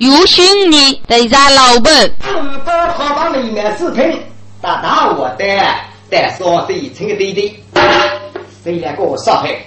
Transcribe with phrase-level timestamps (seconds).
[0.00, 2.10] 有心你得咱老本。
[2.32, 4.18] 如果他帮里面视频，
[4.58, 5.44] 打打我的，
[6.08, 7.62] 带说是亲的弟弟，
[8.64, 9.62] 虽然个少配，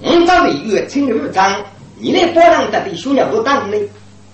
[0.00, 1.54] 我长得越亲越长，
[1.98, 3.76] 你那波浪的弟兄要多当呢？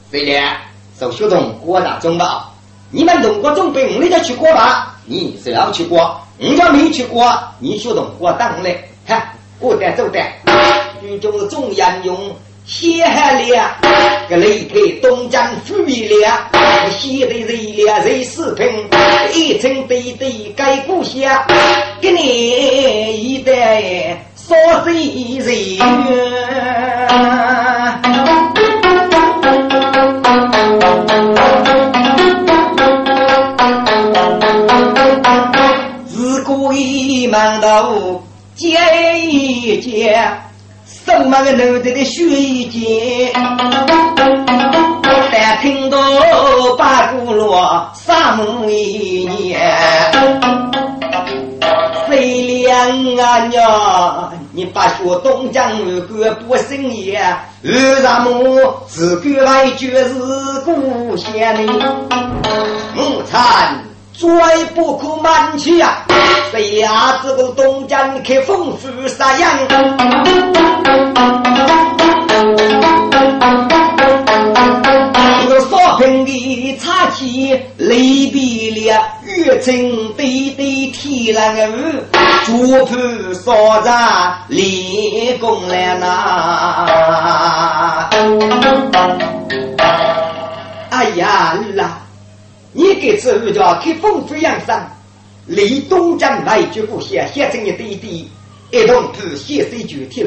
[0.09, 0.57] 虽然
[0.97, 2.49] 受学童国大中吧，
[2.93, 10.21] 你们中国中兵，你就去过吧，你是要去过，我家没去过，你学童国当嘞，哈，我带走的，
[11.01, 12.17] 军中中央用。
[12.71, 13.77] 血汗了，
[14.29, 16.49] 个擂台东江富裕了，
[16.89, 17.53] 血的热
[17.85, 18.65] 了热视频，
[19.35, 21.45] 一层堆堆盖故乡，
[22.01, 24.95] 给你一代烧水
[25.41, 25.53] 热。
[36.07, 38.23] 自古一门道
[38.55, 38.79] 接
[39.21, 40.25] 一接。
[41.19, 42.23] 什么个奴才的血
[42.71, 43.33] 溅，
[45.33, 45.99] 但听到
[46.79, 49.61] 八股落三一年，
[52.09, 54.33] 谁两啊娘？
[54.53, 57.21] 你把说东江二哥不生也，
[57.65, 60.15] 二丈母自个来就是
[60.65, 61.63] 故乡的
[62.95, 63.90] 母亲。
[64.21, 66.05] 再不可瞒去呀！
[66.51, 67.19] 谁呀？
[67.23, 69.51] 这个东江开风富啥样？
[75.41, 82.05] 这个少平的茶几离别了，月正对对天蓝儿，
[82.45, 82.99] 竹盘
[83.35, 86.07] 烧茶立功来呐！
[90.91, 92.00] 哎呀啦！
[92.73, 94.81] 你给这二家开风水养生，
[95.47, 98.29] 离东江来绝不下，写成一弟弟，
[98.71, 100.27] 一同吐血水就听。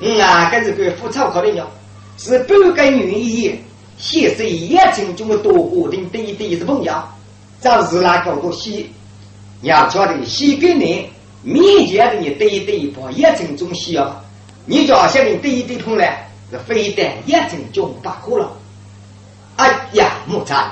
[0.00, 1.68] 嗯啊，这是个副草考的鸟，
[2.16, 3.54] 是半个女医，
[3.98, 6.92] 血水也成中的多过的弟弟是朋友，
[7.60, 8.90] 这是哪个多西？
[9.62, 11.08] 要晓得西给你
[11.42, 14.20] 面前的你弟弟把也成中西啊，
[14.66, 18.52] 你叫下面弟弟同来是非得也成中不可了。
[19.56, 20.70] 哎呀，木材。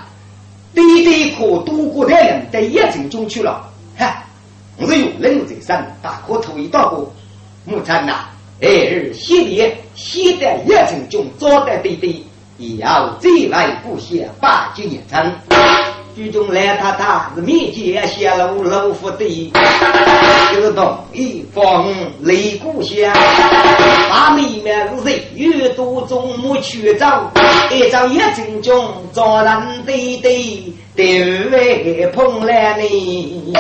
[0.75, 3.69] 弟弟可多过的人，在疫情中去了。
[3.97, 4.25] 哈，
[4.79, 7.13] 我是有人在身，大可头一道过。
[7.65, 8.27] 母亲呐，
[8.61, 15.33] 儿昔年先在疫情中找到弟弟，也要再来不下八九年成。
[16.15, 19.53] 剧中来他他是面前显露老夫的，
[20.55, 21.87] 就是同一方
[22.21, 23.13] 泪故乡。
[24.11, 25.23] 把妹妹是谁？
[25.35, 27.31] 越多中母去找，
[27.71, 29.53] 一朝一镜中遭人
[29.87, 33.55] 对对，对外碰来你。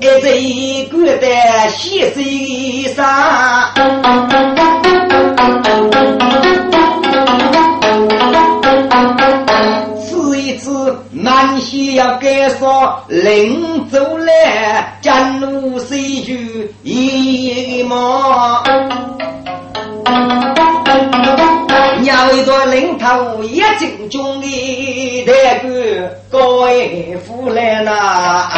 [0.00, 1.26] 一在一个的
[1.70, 3.04] 细水上，
[11.98, 18.62] 要改说临走来，江路西去一毛。
[22.00, 26.68] 鸟一朵领头一进中的太官高
[27.26, 28.48] 富来呐，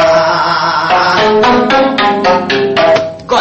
[3.27, 3.39] 哥，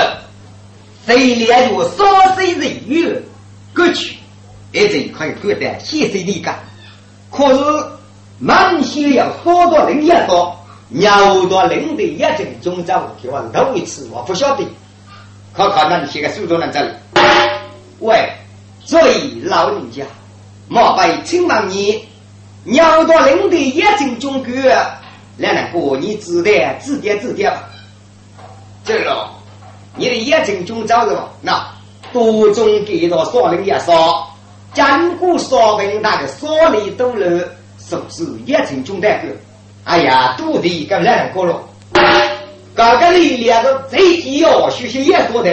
[1.05, 2.05] 谁连着少
[2.35, 3.21] 岁人员
[3.75, 4.15] 过去，
[4.71, 6.57] 一直可以过得先生的干。
[7.29, 7.59] 可是
[8.39, 10.55] 满心要好多人也多，
[10.87, 14.65] 鸟多人的一进中走，就往头一次我不晓得，
[15.53, 16.89] 看看那些个手中人这里，
[17.99, 18.17] 喂。
[18.85, 20.03] 所以老人家，
[20.67, 22.03] 莫非请问你，
[22.63, 24.51] 鸟多领的眼睛中国，
[25.37, 27.69] 来来哥，你指点指点指点吧。
[28.83, 29.29] 这了，
[29.95, 31.67] 你的眼睛中找着那
[32.11, 34.35] 多中给到少林也少，
[34.73, 37.47] 坚固少林那个少林都了，
[37.89, 39.29] 总是眼睛中带个？
[39.83, 41.59] 哎呀，肚的跟来来哥了，
[42.75, 45.49] 刚刚你两个最紧要学习也多的。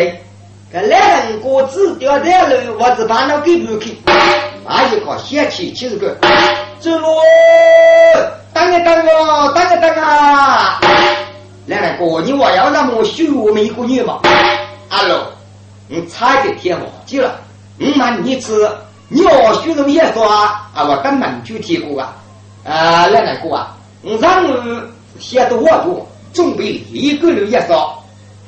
[0.70, 3.90] 这两人各自掉在路，我只把那给不开，
[4.66, 6.14] 那一个先去七十个，
[6.78, 7.06] 走路，
[8.52, 10.78] 等一等啊，等一等啊！
[11.64, 14.20] 两人哥，你我要那么秀我们一个女嘛？
[14.90, 15.18] 阿罗，
[15.88, 17.40] 你差点天忘记了，
[17.80, 18.70] 我问你次，
[19.08, 20.68] 你要学什么也说啊？
[20.74, 22.12] 啊，我根本就听过啊！
[22.66, 24.82] 啊，两人哥啊，我上午
[25.20, 27.96] 写的我多，准备一个人也说，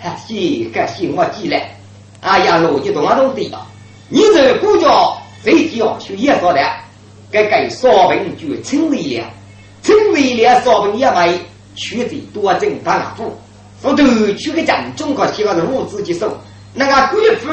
[0.01, 1.77] 哈，谢感谢我记来。
[2.21, 3.57] 哎呀，逻辑同样都对的。
[4.09, 4.89] 你这国家
[5.45, 6.61] 最要求也说的，
[7.31, 9.27] 该给少平就清理了，
[9.83, 11.39] 清理了少平也没，
[11.77, 13.33] 取最多正当府。
[13.81, 16.37] 不头去个战中国希望是物资接受，
[16.75, 17.49] 那个贵妇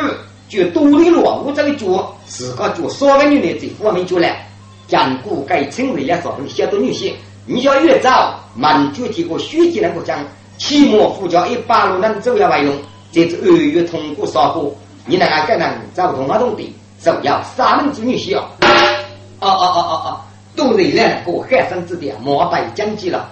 [0.49, 4.49] 就独立落我这个脚，自个做少个女的最方便就来。
[4.87, 7.15] 讲古该称为也说许多女性，
[7.45, 10.19] 你要越早满足提过书籍能够讲，
[10.57, 12.75] 期末副教一八路能走要外用，
[13.11, 14.71] 这是二月通过烧火，
[15.05, 18.41] 你那个个人找同阿同的，就要三分之女需要。
[18.41, 20.21] 哦哦哦哦哦，
[20.55, 23.29] 都是两个海生之点，莫白讲起了，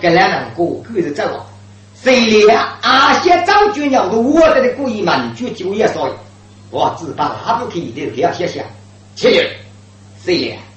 [0.00, 1.44] 跟两个各自走了。
[2.00, 6.08] 谁料阿些张军鸟都我的故意满足就业说，
[6.70, 8.62] 我只把阿不可以的了写下，
[9.16, 9.50] 七月，
[10.24, 10.56] 谁料？
[10.58, 10.67] 你生于五年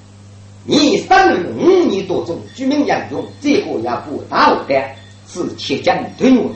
[2.12, 4.84] 多中，居民严重，这个也不大的，
[5.28, 6.56] 是切将吞用的。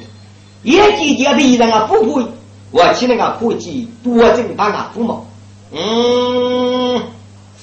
[0.63, 2.25] 也几件的人啊，不会，
[2.71, 5.25] 我请那个伙计多挣把俺父母。
[5.71, 7.01] 嗯，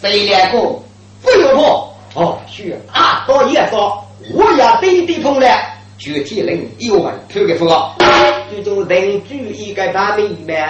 [0.00, 0.58] 谁两个
[1.20, 1.94] 不有破？
[2.14, 4.02] 哦，去啊，到夜说，
[4.32, 5.46] 我也对对碰了，
[5.98, 7.68] 具体人有问偷个福。
[8.50, 10.68] 最终人主一个大明白，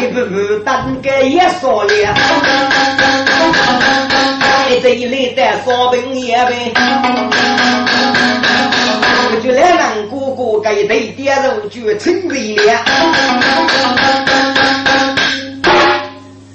[0.00, 2.14] 一步步当个也说了。
[4.82, 6.72] 这一类在烧饼也呗，
[9.30, 12.84] 我就来让哥哥给对点肉就成为了。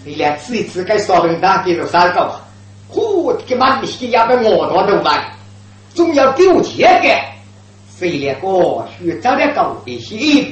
[0.05, 2.39] 你俩吃一次给烧饼打给了三个，
[2.93, 5.19] 嚯，这个满皮也被饿到都完，
[5.93, 7.09] 总要丢钱的。
[7.97, 10.45] 谁两个需找点高一些，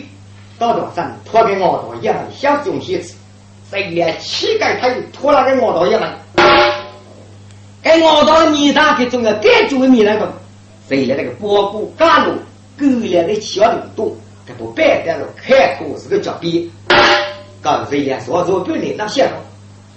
[0.58, 3.14] 到早上拖给我到一门小东西吃，
[3.70, 6.10] 谁俩乞丐他又拖了给我到一门。
[7.88, 10.30] 给我到米上去种了，该种的米那个，
[10.90, 12.34] 谁来那个包谷甘露，
[12.78, 16.70] 狗来的小豆多，这不白的了，开口是个脚边，
[17.62, 19.42] 刚谁来说说不领那些了，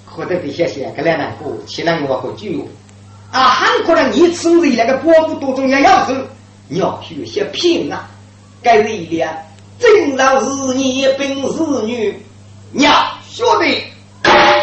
[0.07, 2.65] 或者这些些个来难过，其他我会就有，
[3.33, 6.15] 啊，韩国人你吃人那个包谷多种也要是，
[6.69, 8.09] 要学些品啊，
[8.63, 9.37] 该人了，
[9.81, 12.15] 正老是你本是女，
[12.71, 12.95] 娘
[13.29, 13.67] 晓得。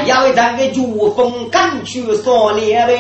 [0.05, 2.97] 要咱个珠峰赶去扫猎呗，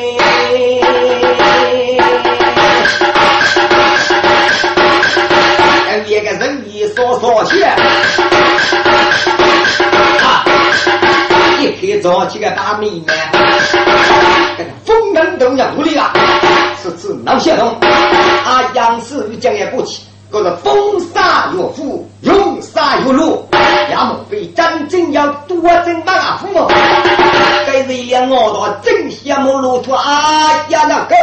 [6.05, 7.75] 一个人一扫扫去，啊，
[11.59, 13.13] 一开早起个大妹妹，
[14.57, 16.11] 这个风灯都要努力了，
[16.81, 20.03] 是指老血统，啊，杨氏讲也不起。
[20.29, 23.47] 个是风沙有福，用沙有路，
[23.89, 24.45] 要么非
[24.89, 26.66] 真要多挣大富。
[28.25, 31.15] 我到真羡慕路途啊呀那个，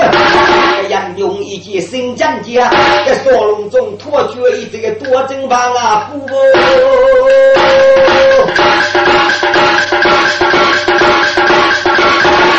[0.89, 2.71] 人用一件新疆家，
[3.05, 6.27] 在沙龙中脱绝一这个多挣大啊富。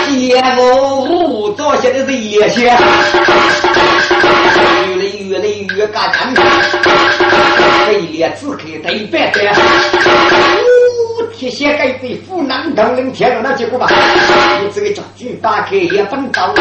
[0.10, 2.76] 羡慕多些的是一些。
[5.28, 5.46] 越来
[5.76, 6.34] 越干干，
[7.88, 9.40] 这一列只看对白的，
[11.46, 13.88] 呜，铁血盖子湖南等人贴了那结果吧？
[14.64, 16.52] 你这个叫举打开也分刀，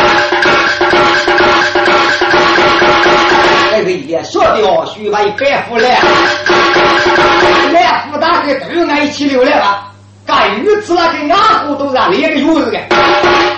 [3.70, 5.98] 这个也说的许为白富来，
[7.72, 9.86] 来富大概都爱起流来了。
[10.26, 12.78] 干鱼吃那个阿虎都让连个鱼的，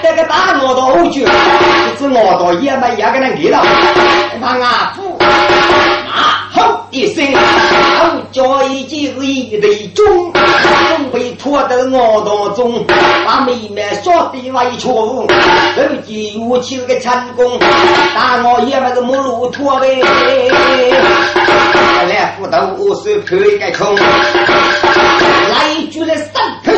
[0.02, 1.26] 这个大骆驼后去，一
[1.98, 3.60] 只骆驼也没一个人给了，
[4.40, 5.45] 把阿虎啊吼
[6.96, 7.22] 一声，
[7.98, 12.86] 后叫一记一对中，准备拖到骆驼中，
[13.26, 15.28] 把妹妹说的为错误，
[15.76, 17.58] 手机武器个成功，
[18.14, 20.00] 大我也没个母骆驼呗，
[22.08, 23.94] 来斧头我是破一个空。
[23.94, 26.32] 来一句三
[26.64, 26.72] 头，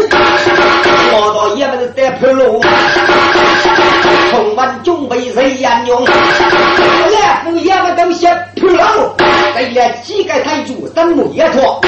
[1.12, 2.60] 我到也不是在破路，
[4.32, 8.76] 从完准备谁眼用，来副也不都先破路，
[9.58, 11.80] 哎呀几个太主三木一拖，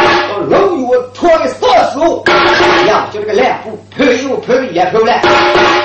[0.49, 2.25] 龙月拖个少数，
[2.89, 5.13] 呀，就这个来副破又破的也破了，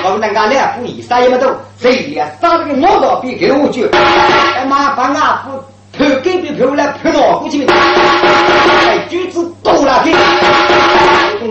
[0.02, 1.48] 我们那个来副一啥也没动，
[1.80, 5.62] 谁也杀这个我到比给我去，哎妈把阿副。
[5.96, 10.12] 破给别破了，破老过去，哎，橘子多了去，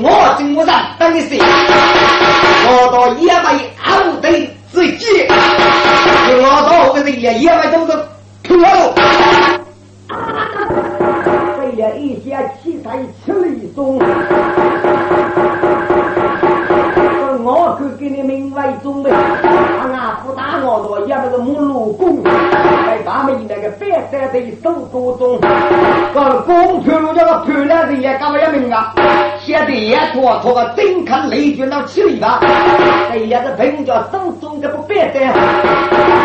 [0.04, 1.40] 我怎么上等你谁？
[2.68, 7.94] 我到野外熬得自己，我到后面野野外都是
[8.44, 8.94] 破了，
[24.12, 25.40] 那个白山的手多中，
[26.14, 28.94] 个公判路叫个判了人也干嘛要命啊？
[29.44, 32.40] 现在也拖拖个真看雷军到起里吧，
[33.12, 35.34] 哎呀，这平叫手中这不白山，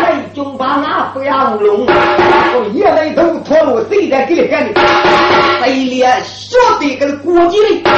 [0.03, 3.31] 雷军把俺不要龙，我一雷都。
[3.43, 4.79] 错路，谁在给你干的？
[5.61, 7.89] 谁连晓得个国际的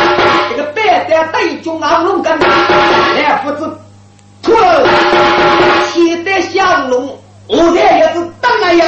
[0.50, 3.78] 这个白带对中啊龙干，来夫子
[4.42, 4.88] 错了，
[5.92, 8.86] 气得降龙，我这也是当然呀。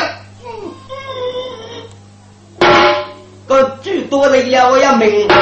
[3.47, 5.37] 个最多的要我要命，啊！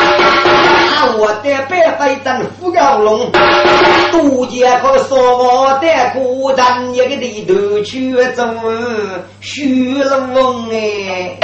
[1.18, 3.32] 我的白飞灯虎跃龙，
[4.12, 8.44] 杜家可说我的孤单一个地头去走
[9.40, 11.38] 虚龙哎。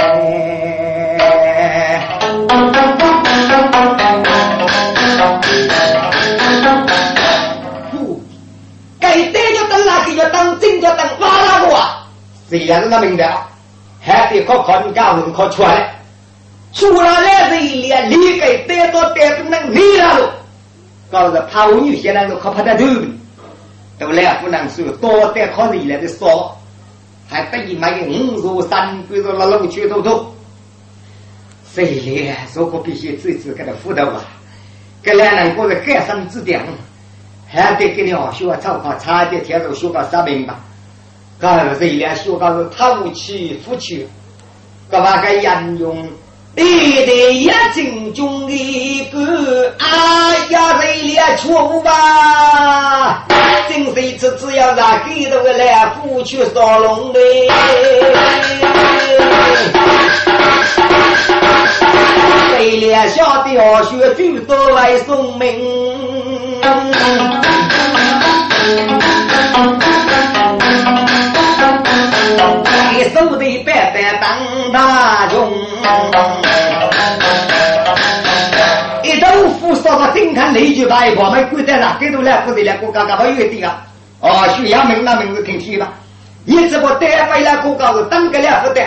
[7.90, 8.20] 不，
[9.00, 12.06] 该逮就等哪个就等，真就等挖哪个啊？
[12.50, 13.24] 谁人家明的？
[14.02, 15.94] 还得靠靠你家门靠出来。
[16.72, 20.34] 出来来这一连，离开带到带不能离了。
[21.10, 22.84] 告诉怕我女现在都靠怕他头，
[23.98, 26.56] 都来不能说多带靠人来的少，
[27.28, 30.32] 还得意买个五座山，归着那龙去都走。
[31.74, 32.46] 谁来？
[32.54, 34.22] 如果必须自己给他辅导吧，
[35.02, 36.60] 给两人过是海上指点，
[37.48, 40.60] 还得给你学草考，差点天都学个三明吧。
[41.40, 42.14] 告诉谁来？
[42.14, 44.06] 学个是陶器、夫妻，
[44.88, 46.08] 干嘛该沿用？
[46.64, 53.24] 一对眼睛中的个，哎呀，谁俩错吧？
[53.68, 57.20] 真是只只要让给头个来夫去烧龙的，
[62.56, 65.60] 谁俩晓得要学举多来送命？
[73.10, 75.52] 一手的白白当大雄，
[79.02, 83.82] 一头扶烧个金看雷就把一把门关在了，给都来不得了，我刚刚把约定啊！
[84.20, 85.88] 哦，徐阳明那名字挺听吧？
[86.44, 88.80] 你这不带回来，我告诉等个了不得，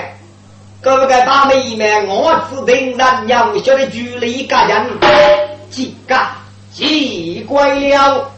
[0.81, 4.85] 可不该把妹妹我只听人娘晓得距离家人，
[5.69, 6.15] 几个
[6.71, 8.31] 奇怪了。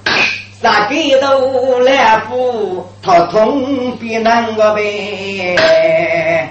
[0.61, 6.49] 啥给都来付，他同比那个呗。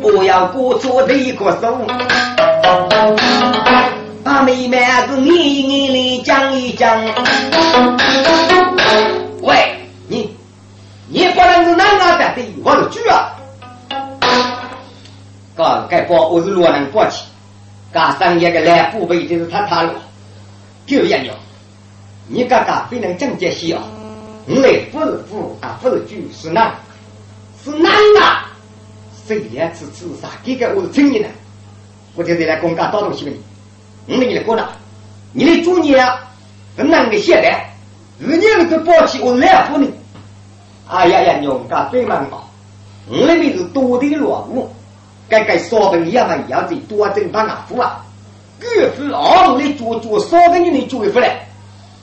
[0.00, 1.76] 不要鼓出这个手，
[4.22, 4.78] 把妹妹
[5.08, 7.04] 子你你的讲一讲。
[9.42, 9.74] 喂，
[10.08, 10.34] 你
[11.08, 13.34] 你不能是哪个的，我是猪啊！
[15.56, 17.24] 哥，该包我是罗能包起。
[17.94, 19.94] 加上一个来父辈就是他他了，
[20.84, 21.24] 就一样。
[22.26, 23.84] 你刚刚非能正接些啊？
[24.46, 26.74] 我来不是父啊，不是就是男，
[27.62, 28.50] 是男啊！
[29.28, 30.28] 谁来吃吃啥？
[30.44, 31.28] 这个我是青年呢，
[32.16, 33.40] 我就是来公家倒东西给你。
[34.08, 34.72] 我们你来过了，
[35.32, 35.96] 你的主业
[36.76, 37.70] 是男的现在，
[38.26, 39.86] 二年的宝气我来福呢。
[40.88, 42.50] 哎呀呀，娘家非蛮好，
[43.06, 44.68] 我那边是多的落户。
[45.28, 48.04] 该该烧饼也嘛要子多挣把牙夫啊！
[48.60, 51.46] 岳父二来做做烧饼的做回来，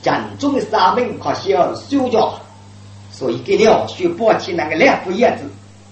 [0.02, 2.38] 正宗的烧饼靠小手脚，
[3.10, 5.44] 所以给了学包起那个两副叶子，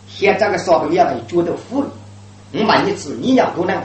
[0.08, 1.88] 现在个烧饼也嘛做得富了。
[2.52, 3.76] 我问你吃，你娘都能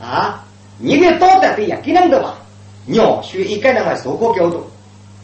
[0.00, 0.44] 啊？
[0.78, 2.34] 你的道德的呀，给能的吧？
[2.86, 4.56] 鸟学一个人来受过教导，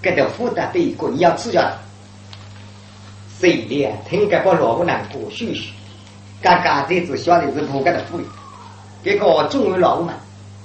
[0.03, 1.73] 给的负担对一个你要吃下来，
[3.41, 5.71] 谁的听个不老不难过，休息。
[6.45, 8.25] 刚刚这次晓得是不干的福利，
[9.03, 10.15] 这个中原老们，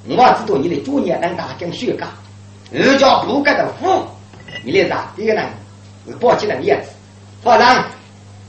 [0.10, 2.06] 我知道你的主业能打进学干，
[2.74, 4.06] 二叫不干的富，
[4.62, 5.10] 你来啥？
[5.16, 5.42] 第一个呢？
[6.06, 6.90] 是抱起的叶子，
[7.42, 7.82] 发上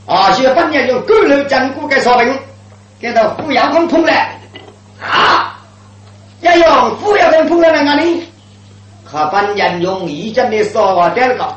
[0.07, 2.37] 啊，学半年用狗肉坚固给烧饼，
[2.99, 4.37] 给到富阳风通来
[5.01, 5.57] 啊，
[6.41, 8.27] 要用富阳风通来哪里？
[9.05, 11.55] 可半年用一斤的烧瓦点个，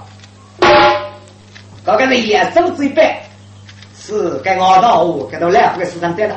[1.84, 3.23] 搞个你也手指一掰。
[4.06, 6.36] 是该熬到我给到来福个市场得了，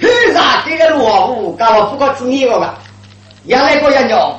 [0.00, 2.74] 为啥这个落户搞我不搞子女个？
[3.44, 4.34] 原来个人讲，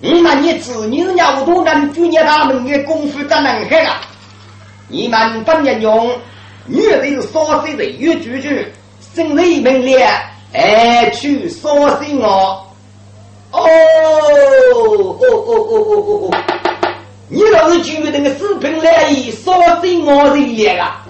[0.00, 4.00] 你们你子女家我都能主业他们的功夫怎能黑啊？
[4.88, 6.10] 你们本人用
[6.64, 8.72] 女的是少岁的越举举，
[9.14, 10.10] 生了一门脸，
[10.54, 12.66] 哎去少岁我。
[13.52, 13.66] 哦哦
[14.74, 15.74] 哦哦哦
[16.06, 16.38] 哦哦！
[17.28, 21.04] 你老是举那个视频来以少岁我的脸啊！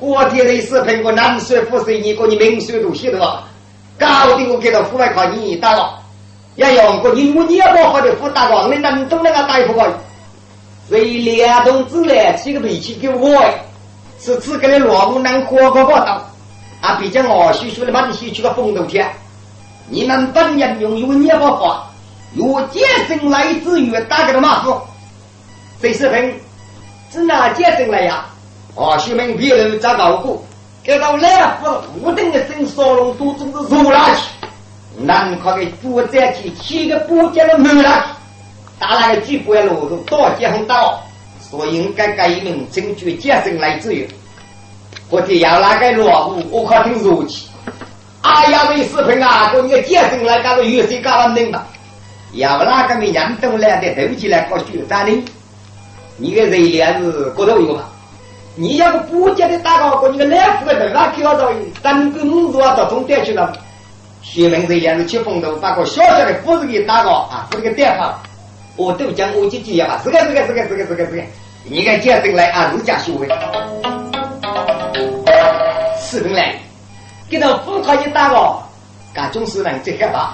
[0.00, 3.44] 我天的视频，我南水富水，你过你名水都写的吧？
[3.98, 5.98] 搞定我给他户外考你打了，
[6.54, 9.86] 要用过你我你也不好的富打了，你能懂那个大夫吧？
[10.88, 13.42] 谁联动之来起个脾气给我？
[14.20, 16.24] 是只给你落伍能活过不到，
[16.80, 19.08] 啊，比较我叔叔的满西去个风头天，
[19.88, 21.92] 你们本人拥有也不好，
[22.36, 24.80] 若健身来之余打给他马虎，
[25.80, 26.34] 谁视频？
[27.10, 28.26] 是哪健身来呀？
[28.78, 30.40] 哦，西门别人咋搞过？
[30.84, 31.68] 给到来福
[32.00, 34.20] 无定的生烧龙都中的入垃圾，
[34.96, 38.02] 南靠的负责去七个部件的满垃圾，
[38.78, 40.94] 打那个几关路都多结很大，
[41.40, 44.06] 所以应该改名争取节省来自由。
[45.10, 47.48] 或者要那个落户，我可挺热气。
[48.22, 51.66] 哎呀，为视频啊，过你个节省来搞个有谁搞完定吧？
[52.34, 55.24] 要那个没人懂来的，斗起来搞学啥呢？
[56.16, 57.90] 你个人脸是骨头有吧？
[58.60, 61.48] 你要个不接的大高过你个来福的头发挑到
[61.80, 63.56] 三个五十万到中点去了。
[64.20, 68.20] 学门人脸是切风头，把个小小的胡子给打高啊，胡子给戴好。
[68.74, 71.22] 我都讲我去接吧，是个是个是个是个是个是个，
[71.62, 73.28] 你个接进来啊，自家学会。
[76.00, 76.56] 视频来，
[77.30, 78.60] 给到副考一打高，
[79.14, 80.32] 干中师人最害怕，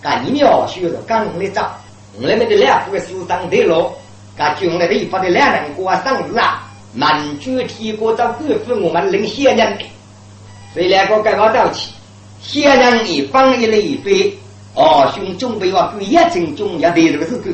[0.00, 1.72] 干疫苗学着刚来找，
[2.16, 3.92] 我们的两福的师长对喽，
[4.36, 6.63] 干军来地方的两人过生日啊。
[6.94, 9.76] 满具提过到各府，我们领先人。
[9.78, 9.84] 的，
[10.72, 11.90] 所以两个该我早起，
[12.40, 14.36] 先人一方一来一飞，
[14.74, 17.50] 哦，兄准备我给一层中要得这个是个，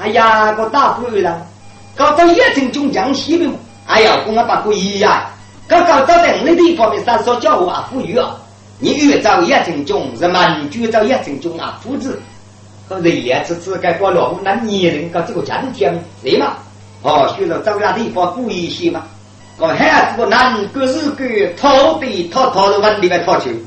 [0.00, 1.34] 哎呀，个大夫人，
[1.96, 3.50] 搞到一层中将西边，
[3.86, 5.30] 哎呀，我把鬼呀，
[5.66, 8.36] 搞搞到等那地方的三说叫我啊富裕啊，
[8.78, 12.20] 你越找一层中是满具找一层中啊夫子，
[12.88, 16.56] 和人也是自该过老那女人搞这个家庭天，对吗？
[17.02, 19.02] 哦，学了这个地方故意些嘛？
[19.60, 21.24] 我还是个男，个是个
[21.60, 23.64] 逃避逃逃的往里面逃去。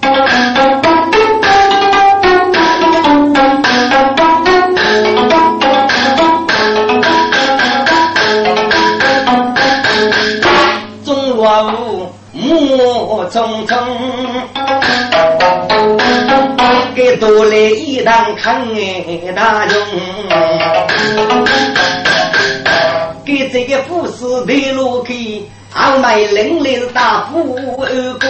[11.04, 13.78] 中落雾雾匆匆，
[16.96, 18.66] 给多来一趟看
[19.36, 19.76] 大用。
[23.52, 28.30] 这个富士的路去，豪迈凌厉大富二公，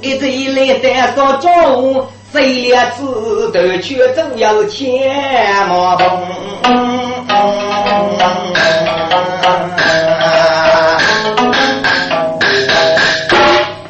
[0.00, 3.02] 一直以来在说中，谁也知
[3.52, 6.06] 道却总要钱毛东。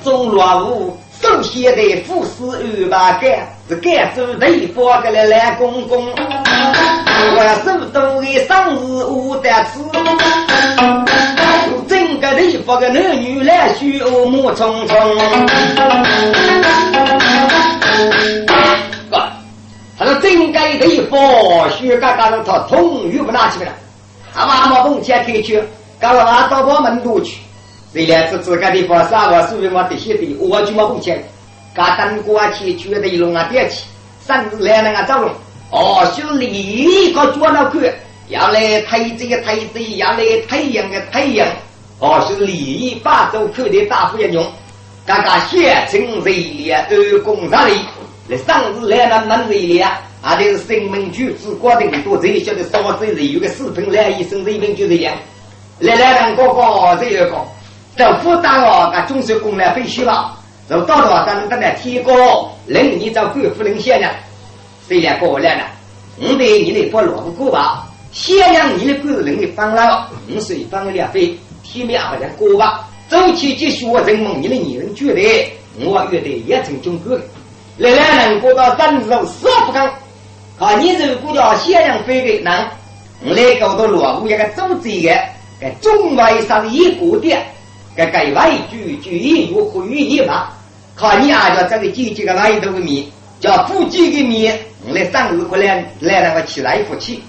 [0.03, 0.97] 中落伍。
[1.43, 9.79] 现在富士二八干是干走地方的来来公公，我手多的生日无得吃，
[11.89, 14.97] 整个地方的男女来学木匆匆。
[19.13, 19.39] 啊，
[19.97, 23.73] 他说整个地方学嘎嘎的他通又不拿起来了，
[24.35, 25.63] 阿妈毛东前开去，
[26.01, 27.39] 搞了俺到我门都去，
[27.95, 31.23] 这两次自个地方啥我属于我的些的，我就没动钱。
[31.75, 33.85] 嘎登过去，觉得一龙啊别起，
[34.27, 35.31] 甚至来那个走龙，
[35.71, 37.93] 哦，就立刻转了去，
[38.29, 41.47] 要来推这个推这个，要来推阳个推阳，
[42.01, 44.45] 哦，是立把走口的大富一用，
[45.07, 47.73] 嘎嘎写成热烈二公啥的，
[48.27, 49.83] 那上次来了蛮热烈，
[50.23, 55.15] 啊，就是生命举止过定多，这晓得少子是有个视频来一生生命就是样，
[55.79, 57.41] 来来两个个这个。
[57.97, 60.33] 这复杂哦，那总是功来飞去了。
[60.71, 64.09] 就到到咱咱那提高，人你找贵妇人先生，
[64.87, 65.65] 虽然过来了，
[66.17, 67.89] 我对你的不落不过吧？
[68.13, 72.89] 先让你的贵人的帮了，五岁帮两倍，体面好像过吧？
[73.09, 77.19] 走起继续我人梦，你的女人绝对我约得也成中国，
[77.77, 79.93] 来来能过到三十死不干，
[80.57, 82.65] 看你这个叫先让飞的能，
[83.25, 85.19] 我来搞到落户一个组织一个，
[85.59, 87.37] 给中外上一个的，
[87.97, 90.51] 给给外居居一有会议嘛？
[90.97, 93.05] 看你啊，叫这个姐姐个外头的面，
[93.41, 97.23] 叫夫妻的面，来生日过来来那个起来福气。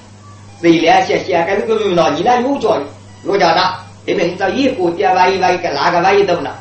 [0.62, 2.84] 谁来些些个这个热闹，你来有教育，
[3.26, 6.52] 我叫他，这边找一个点外外个哪个外头呢？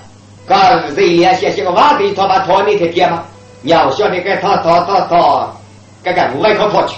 [0.46, 0.56] 搞
[0.94, 3.24] 谁来些些个外头他把拖你去点嘛？
[3.62, 5.52] 你要晓得该他他他他，
[6.02, 6.96] 该该外靠跑去。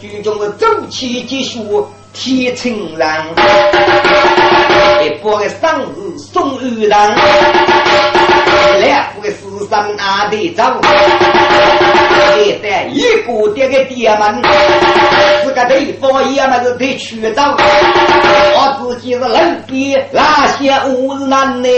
[0.00, 3.26] 剧中的周期结束，天晴朗，
[5.02, 7.12] 一拨个生日送雨郎。
[8.78, 10.62] 两个四三阿的走，
[12.38, 14.42] 一带一个这个爹们，
[15.44, 21.68] 是个地方爷们是得去走，我自己是冷比那些无难呢。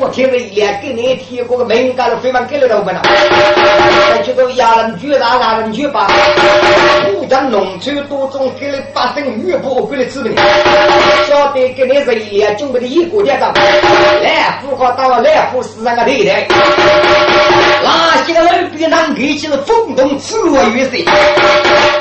[0.00, 3.02] 我听了一连给你提过个名，干了非常给了老板了。
[3.02, 6.06] 再去到亚人居大亚人居吧，
[7.12, 10.32] 古江农村多种给了八等玉布给了资本，
[11.26, 13.44] 晓得给你这一连准备的一个点子，
[14.22, 15.80] 来，富豪到了来富市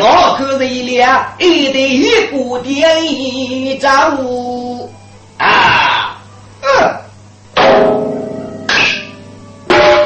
[0.00, 4.90] 我可是一脸一对一股的丈夫
[5.38, 6.18] 啊，
[6.62, 7.05] 嗯。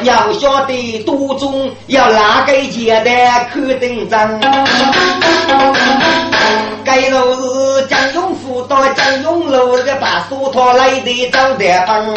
[0.02, 4.40] 要晓得多中要哪个简单看登章，
[6.84, 12.14] 该若是江永福到江永路那个把梳头来的张德邦，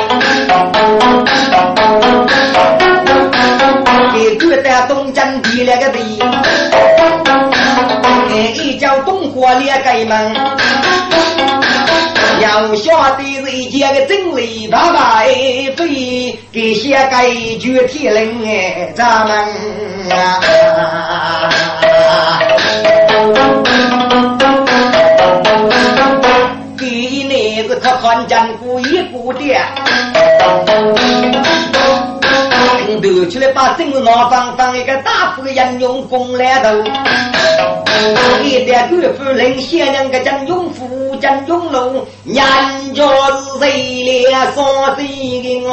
[4.14, 6.20] 给觉得东江地那个地，
[8.30, 10.53] 给一叫东火连盖门。
[12.74, 17.18] 要晓得人间的真理，爸爸哎，非给些个
[17.60, 19.38] 具体人哎，咱们
[20.10, 21.52] 啊，
[26.76, 29.56] 给你是可看见过一个的。
[33.02, 36.70] 头出来把整个老房当一个大富人用功来头，
[38.44, 40.88] 一代官夫人先两个将永富
[41.24, 42.44] 将永禄，人家
[43.40, 45.04] 是谁来说这
[45.42, 45.72] 个我？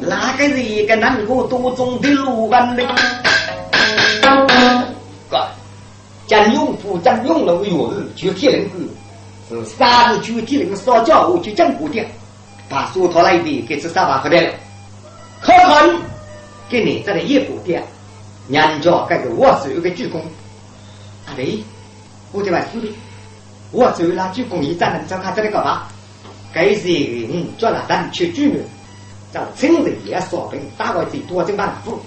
[0.00, 2.82] 哪个是一个南国多中的鲁班的？
[5.28, 5.46] 哥，
[6.26, 8.88] 将永富将永禄有日就铁人子，
[9.50, 12.02] 是三日就铁人烧焦我就讲过的。
[12.66, 14.54] 把梳头来的给这沙发回来了，
[15.42, 15.86] 可看
[16.70, 17.78] 给你这里一股的，
[18.48, 20.22] 人家这个我是有个鞠躬，
[21.26, 21.64] 阿弟，
[22.32, 22.92] 我的问兄弟，
[23.70, 25.88] 我走了鞠躬一站，再看这里干嘛？
[26.52, 26.88] 该是
[27.32, 28.64] 嗯，做了单去住了，
[29.32, 31.98] 找村里也说本，大概最多这半户，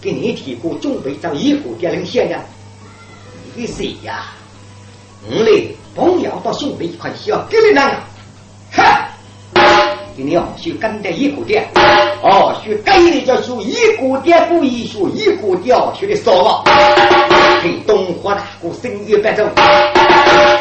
[0.00, 2.40] 给你提过准备找一股的人先生，
[3.54, 4.32] 你谁呀？
[5.28, 8.09] 我嘞朋友到兄弟一块笑，给你那样，哈。
[10.16, 11.58] 你要学跟的一股的，
[12.22, 16.64] 哦，学跟的叫学一股的，不一学一股的，学的少了。
[17.62, 19.46] 给东华大哥生意白走，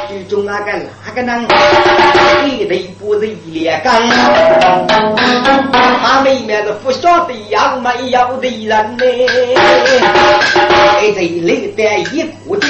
[0.10, 0.74] 最终那个
[1.06, 1.48] 那个人，
[2.50, 4.02] 一对不是一连杆，
[6.02, 9.06] 他妹妹是不晓得要没有的人呢。
[11.02, 12.68] 一对里的一股的，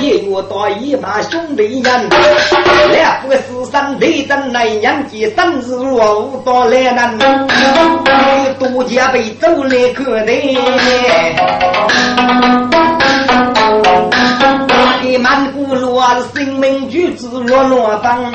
[0.00, 2.08] 一月到一把兄弟人，
[2.92, 7.18] 两不是三对真来年纪生日若无到来人，
[8.58, 10.32] 多家被走来可的。
[15.02, 18.32] 你满古路啊，生命举止落落方。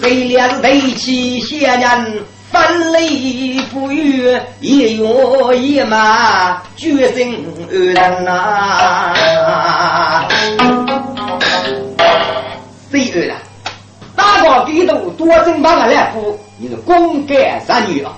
[0.00, 2.24] 谁料对起些人
[2.56, 9.14] 分雷不雨，一月一马决心二人啊！
[12.90, 13.34] 谁二了？
[14.16, 18.12] 大高低头多正八个来夫，你是公干三女啊！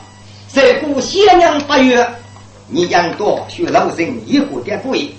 [0.48, 2.08] 谁顾先娘八月？
[2.68, 5.12] 你讲多学老生一股点贵，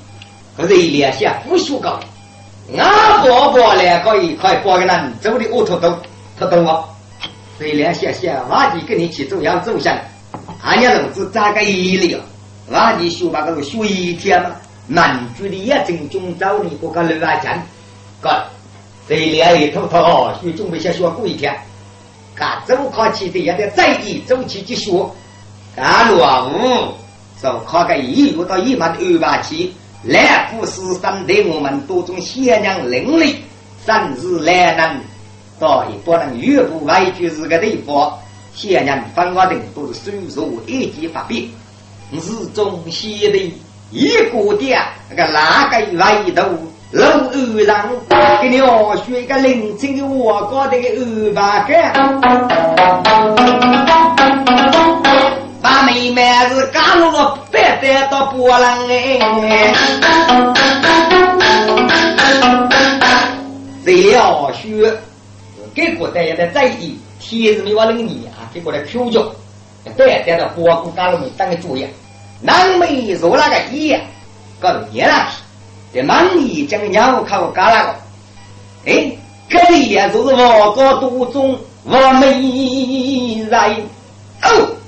[0.56, 2.00] 可是一联下不学高，
[2.78, 5.94] 俺伯伯两个一块包个人走的乌头头，
[6.40, 6.88] 他懂我。
[7.66, 9.98] 一联下下挖地跟你去走要走向，
[10.64, 12.20] 俺家老子扎个一了，
[12.70, 14.52] 挖地学把个学一天嘛，
[14.88, 17.62] 满族的也正中找你过个六万钱，
[18.22, 18.30] 哥，
[19.08, 21.56] 这一联一头头学准备先学过一天，
[22.36, 24.92] 干走考起的也得在意走起去学，
[25.76, 26.94] 干落伍。
[27.42, 33.34] 就靠个一月到一万二百七，来福士生对我们多种贤良伶俐，
[33.86, 35.00] 甚至来人，
[35.60, 38.18] 倒也不能越不外居是个地方。
[38.56, 41.38] 贤良分我等都是收入一级发表，
[42.22, 43.38] 是中西的
[43.92, 46.42] 一个点那个哪个外头
[46.92, 47.88] 老二上，
[48.42, 51.74] 给你我学一个临清的我搞的二百个。
[55.62, 59.74] 把妹妹是赶入了白带到波浪哎，
[63.86, 64.49] 谁料学
[65.74, 69.34] 给国代也在在意，天是没往那个你啊，给过来漂着，
[69.98, 71.90] 白带到波谷赶入当个主业，
[72.42, 73.96] 南美做那个一，
[74.60, 75.28] 搞热了，
[75.94, 77.96] 这满意将鸟靠干那个，
[78.86, 79.12] 哎，
[79.50, 82.32] 这里也就是我国多中我美
[83.50, 83.84] 人
[84.44, 84.79] 哦。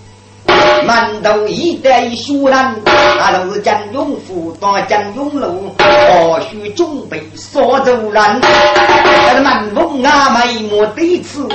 [0.85, 8.41] 馒头一袋一书人，那都是金庸府当金庸路，何须准备说走人？
[8.41, 11.47] 那个满风啊，眉目对此，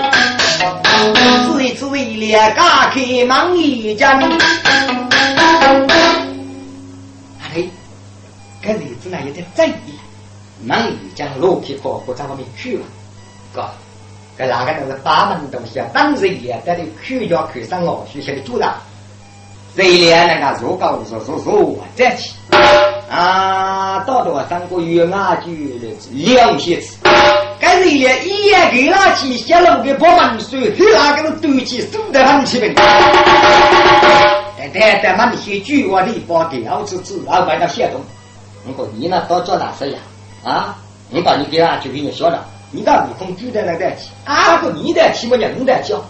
[1.49, 4.09] 此一次为了家开忙一阵。
[7.41, 7.65] 哎，
[8.62, 9.99] 这日子呢有点在意，
[10.65, 12.85] 忙一将落去过过在外面去了，
[13.55, 13.69] 哥。
[14.39, 15.87] 这哪个都是八门东西啊？
[15.95, 18.75] 当然也在这口角口上哦，学习的主张。
[19.77, 22.33] 这一年那个如高如如如再起
[23.11, 24.03] 啊？
[24.07, 25.53] 到多三个月啊，就
[26.12, 26.97] 两些次。
[27.61, 32.73] 该谁连一眼给那起下楼给破门水，后那个都起数得很起来。
[34.59, 38.01] 但但但满些句话的包掉子子，啊，外头写东。
[38.67, 39.99] 我说你那多做哪事呀？
[40.43, 40.77] 啊，
[41.11, 42.47] 我把你给他就给你说了。
[42.71, 46.03] 你到悟空住在那在起，啊个你在起么人在叫，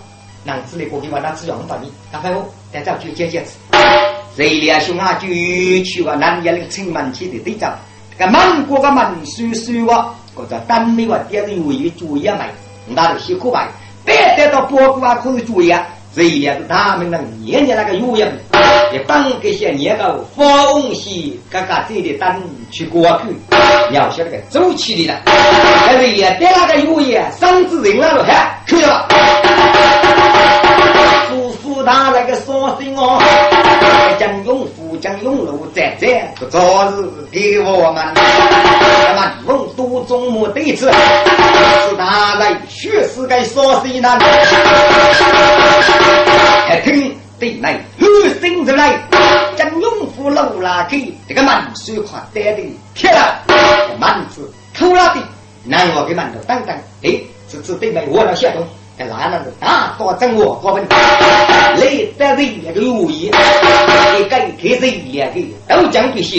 [0.44, 3.56] 男子的过去话那只要我把你打开我，再找去接接子。
[4.36, 5.26] 谁俩兄啊就
[5.84, 7.72] 去个南阳的城门去的对照，
[8.18, 12.50] 个满国个门叔叔哇，或者单位话点人为主意买，
[12.86, 13.68] 那就辛苦吧，
[14.04, 15.86] 别得到包谷啊可以注意啊。
[16.14, 18.26] 谁俩是他们能年年那个有样，
[18.90, 23.36] 也帮这些年个发红西嘎嘎这里单去过去，
[23.94, 25.20] 要晓得个走起的了。
[25.26, 29.95] 哎，谁俩对那个有样，嗓子人那了嗨，去了。
[31.86, 33.22] 夫妇他那个伤心哦，
[34.18, 44.18] 将永福将永禄在在，昨日给我们，那么龙都中目对此，是他来血死该伤心难。
[46.66, 48.06] 还听得来，恶
[48.40, 49.00] 心着来，
[49.56, 52.62] 将永福路拉去，这个满水块带的
[52.96, 53.44] 铁了，
[53.96, 55.20] 满子偷了的，
[55.68, 57.14] 让我给馒头等等，哎，
[57.48, 58.66] 这次对面我了下东。
[58.98, 61.76] 这哪能是大多掌握我们来
[62.16, 64.46] 得人那个如意，一个开
[64.80, 66.38] 始两个都讲这些，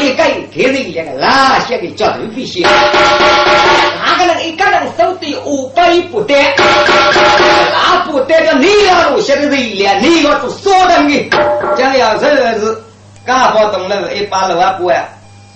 [0.00, 2.62] 一个开始两个哪些个叫头这些？
[2.62, 11.30] 哪个人一个人手底五百不得，那不得个你要路写的人两，你要做少的你，
[11.78, 12.76] 将要这是
[13.24, 15.04] 刚好动了一百六万过啊！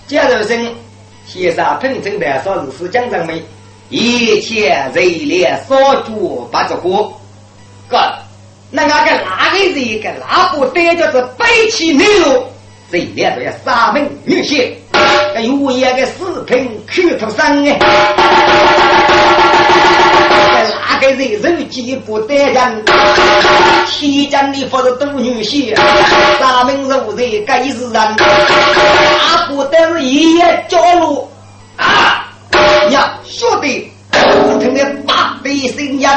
[0.07, 0.73] 接着生
[1.27, 3.43] 先生喷成的说是是江正梅。
[3.91, 7.21] 一切人脸少主不着过，
[7.89, 7.97] 哥，
[8.69, 12.47] 那那个哪个人个哪不得叫做背弃内容？
[12.89, 14.71] 人脸都要三门女婿，
[15.33, 17.77] 那有一个视频口头上哎，
[20.89, 22.85] 哪个人人机不得人？
[23.87, 25.75] 西江的不是都女婿，
[26.39, 31.29] 三门肉人该是人，哪不得是一夜交路
[31.75, 32.20] 啊？
[32.89, 34.19] 呀，晓得，只
[34.59, 36.07] 听那大的声音，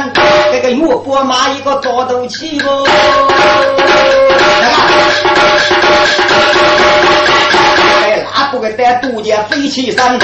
[0.53, 2.87] 这个岳伯马一个抓斗气哦。
[8.55, 10.19] 哎，哪不个带杜家飞起山？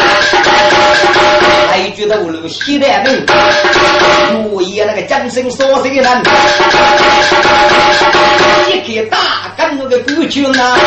[1.68, 3.26] 还觉得我路西南门，
[4.52, 6.06] 我爷那个江生说谁人？
[8.72, 9.18] 一个大
[9.56, 10.78] 干那个狗军啊，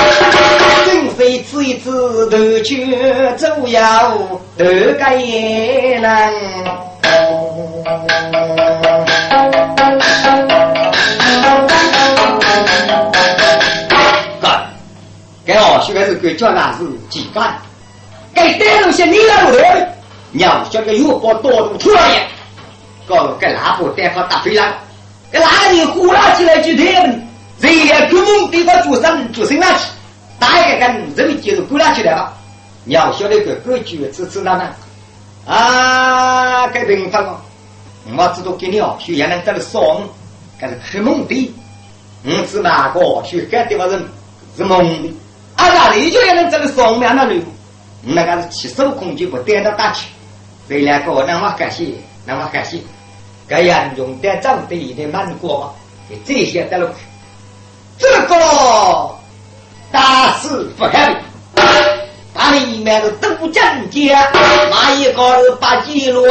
[0.86, 2.88] 真非此一次头去
[3.38, 4.18] 走要
[4.58, 4.66] 头
[4.98, 6.04] 盖人。
[15.84, 17.56] 学的是个叫那是几干，
[18.34, 19.64] 该带路些你来路头，
[20.34, 22.28] 要晓得有把多度出来，
[23.08, 24.74] 搞该哪部带好大飞了，
[25.32, 27.28] 该哪里呼啦起来就他们。
[27.62, 29.86] 谁也出门对方做生做生那去，
[30.40, 32.34] 大一个跟人民接受过来起来了。
[32.84, 34.70] 你要晓得个格局支持他呢？
[35.46, 37.38] 啊，该平方哦，
[38.18, 40.02] 我知道给你哦，学原来在那烧，
[40.60, 41.54] 这是开蒙的。
[42.26, 44.04] 我是哪个学干地方人
[44.58, 45.14] 是蒙的？
[45.56, 47.44] 啊，那你就也能在那烧面那里，
[48.02, 50.08] 那个是起手空就不带到大去。
[50.68, 51.94] 这两个那么感谢，
[52.26, 52.80] 那么感谢，
[53.48, 55.76] 这样用的长得一点蛮过，
[56.10, 56.90] 给这些带了。
[58.00, 59.16] 这个
[59.92, 61.16] 大事不开，
[62.34, 64.16] 把里面的都讲解，
[64.72, 66.26] 哪一个是把记录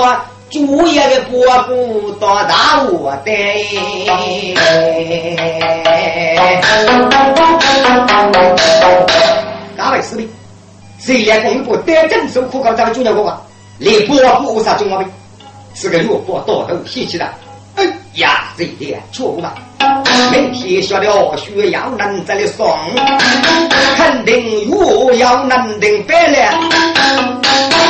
[0.52, 3.32] 主要的播布到大我的？
[9.74, 10.28] 哪位士兵？
[10.98, 13.40] 谁来公布得正手苦考咱们中央国啊？
[13.78, 15.08] 连播布无啥中毛病，
[15.74, 17.26] 是个弱波大头脾气的。
[17.76, 17.84] 哎
[18.16, 19.54] 呀，这点错误了。
[20.30, 22.66] 明天晓得哦，需要能在里送，
[23.96, 26.36] 肯定我要能定白了。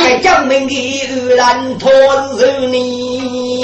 [0.03, 1.89] 该讲明的自然托
[2.37, 3.63] 是你。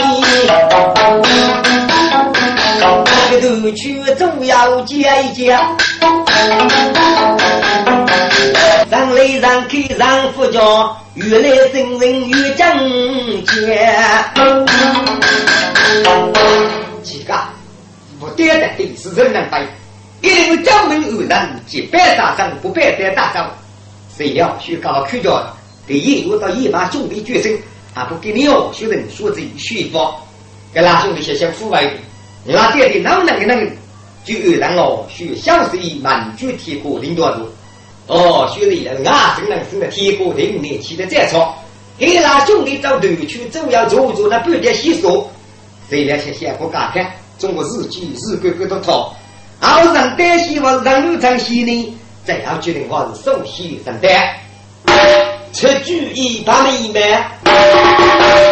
[3.31, 5.57] 个头去总要接一接。
[8.89, 13.87] 上来上去上副教，越来真人越正洁。
[17.03, 17.33] 几个
[18.19, 19.65] 不对的第四人能背，
[20.21, 23.49] 一定将门而人，即百大胜不百得大胜。
[24.17, 25.41] 谁料学高看教，
[25.87, 27.57] 第一遇到一马兄弟决胜，
[27.93, 30.17] 还不给你哦，学人说这学法，
[30.73, 31.89] 给那兄弟写写腐败，
[32.43, 33.71] 那爹的能能能，
[34.25, 37.47] 就让哦学小一满具体过领导多。
[38.07, 41.55] 哦，学人啊，真能生的铁锅顶，年轻的再错。
[41.97, 45.31] 给那兄弟找头去，总要做做那半点细说。
[45.89, 47.09] 谁来写写不干看？
[47.39, 49.15] 中国日记日个个都套。
[49.61, 54.11] 熬上担心我是让流长西呢，再要决定我是首席上担。
[55.51, 57.17] 出主意把妹妹，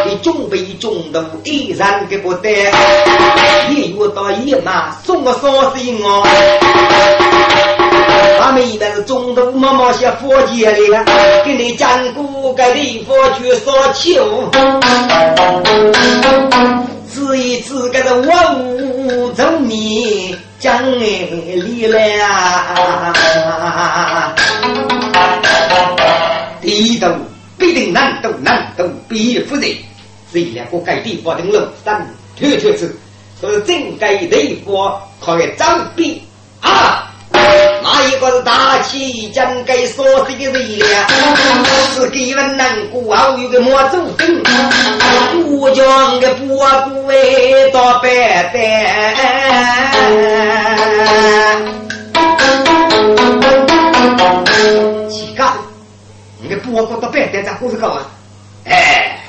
[0.06, 2.50] 你准备中途依然给不得，
[3.70, 6.26] 一月到一马送我双心哦。
[8.40, 11.06] 他们一般是中途妈妈些佛姐的，
[11.46, 14.50] 给你讲古个地方去烧秋，
[17.18, 22.00] 此一吃个万物中你讲理了。
[26.62, 27.12] 第一道
[27.58, 29.66] 必定难度难度必负责，
[30.32, 32.08] 这两个盖地方的楼山
[32.40, 32.96] 特特子，
[33.42, 36.22] 都是正该地方可以装逼
[36.62, 37.07] 啊！
[38.08, 41.08] 一个是大气将给所的的力量，
[41.94, 44.42] 是给人难过后有个莫祖坟，
[45.60, 46.58] 我将个不
[46.90, 48.10] 顾为到白
[48.54, 48.60] 的。
[55.10, 55.44] 几个？
[56.42, 58.06] 你个不顾到白的咋回事搞啊？
[58.66, 59.20] 哎，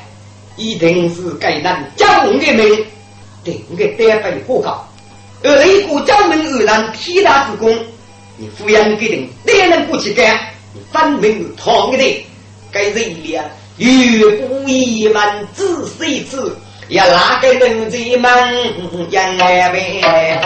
[0.57, 1.65] 一定是该人
[1.97, 2.87] 将我的命
[3.43, 3.85] 定个
[4.23, 4.89] 单位火烤，
[5.43, 7.77] 而一个将门而人天大之功。
[8.41, 10.39] 你抚养给定，哪能不去干？
[10.73, 12.27] 你分明是唐的，
[12.71, 20.41] 该人了，越不一门仔细子，要哪个能在门养来呗？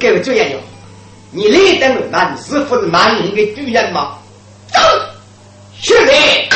[0.00, 0.58] 各位注意哟，
[1.30, 4.18] 你来登门是不是满的主人吗？
[4.72, 4.80] 走，
[5.80, 6.47] 去来。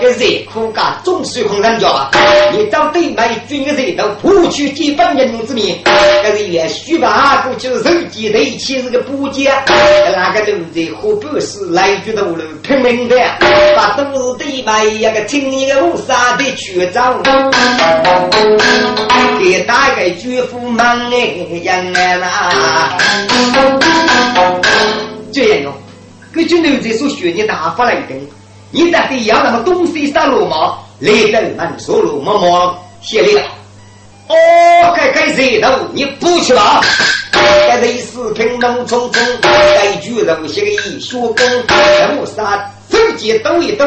[0.00, 2.10] 个热苦干总是空人家啊！
[2.52, 9.48] 你找对买军个热都不去几本人之面，个是也许把过去手机的一切是个补给，
[10.14, 13.16] 那个都在河北市来句头路拼命的，
[13.76, 17.20] 把都是对买一个青年的乌纱的去找，
[19.40, 21.16] 给大概绝夫忙哎
[21.62, 22.98] 样哎啦，
[25.32, 25.72] 这样哟，
[26.32, 28.20] 根据牛仔所学的打发了一顿。
[28.76, 30.76] 你到底要那么东西上路吗？
[30.98, 33.40] 来人们说路么么谢了。
[34.28, 34.34] 哦，
[34.94, 35.70] 该该谁头？
[35.94, 36.82] 你不去吧？
[37.32, 43.86] 该人是平农匆匆，该举人写个一学工，人物杀手机抖一抖，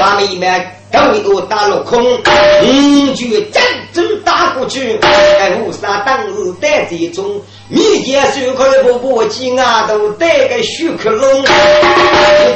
[0.00, 3.62] 把妹妹抖一个打落空，五句真
[3.94, 7.40] 正打过去，该无啥当日带这种。
[7.68, 11.46] 你见手可以不不紧啊，都带个虚克隆，你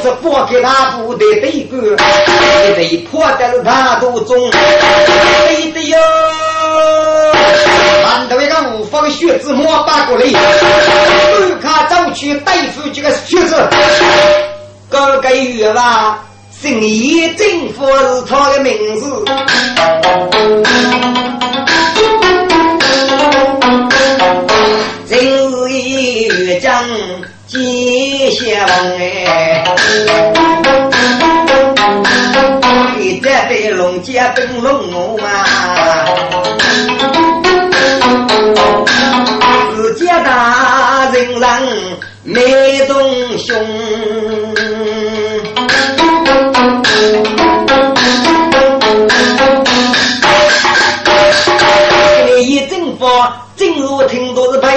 [0.03, 5.97] 这拨给他不得对个，你得破的他都中，对的哟。
[8.03, 13.55] 难道一个五方血字莫把过来，不看早去对付这个学子，
[14.89, 16.23] 个个月吧，
[16.61, 19.23] 姓叶政府是他的名字。
[26.59, 26.83] 将
[27.45, 28.67] 吉祥
[28.97, 29.63] 哎，
[32.97, 36.05] 你这对龙家灯笼啊，
[39.75, 41.61] 自家大人让
[42.23, 43.55] 没动胸，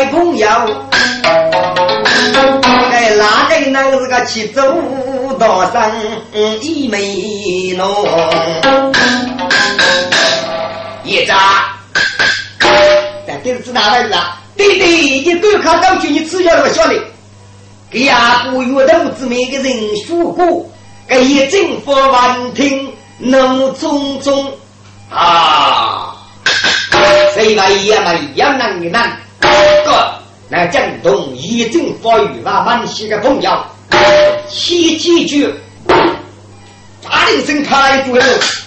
[0.06, 0.48] 朋友。
[2.92, 4.60] 哎哪个那个是个七祖
[5.38, 5.80] 道生
[6.60, 8.06] 一美浓？
[11.04, 11.74] 一扎，
[13.26, 14.16] 但这是哪来的？
[14.56, 14.86] 对对，
[15.20, 16.94] 你多看高去，你吃下那么小的，
[17.90, 20.70] 给呀不阅读之每个人说过，
[21.08, 24.46] 给一正法完听能匆匆
[25.08, 26.14] 啊，
[27.34, 30.12] 谁来也没也能难个。
[30.48, 33.50] 那江东一阵风雨，把满溪的朋友
[34.48, 35.48] 起几句，
[37.02, 38.24] 大铃声开住了。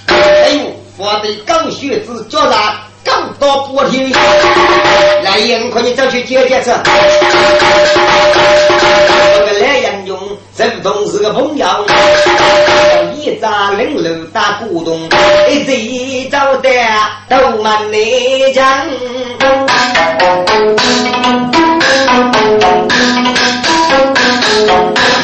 [0.07, 4.09] 哎呦，我的刚学子叫他刚到不听，
[5.23, 6.73] 来人，快点走去解解这。
[9.35, 10.17] 这个来人用，
[10.55, 11.67] 这同是个朋友，
[13.23, 14.99] 一扎零楼打古董，
[15.49, 16.69] 一直走的
[17.29, 18.85] 都满内江。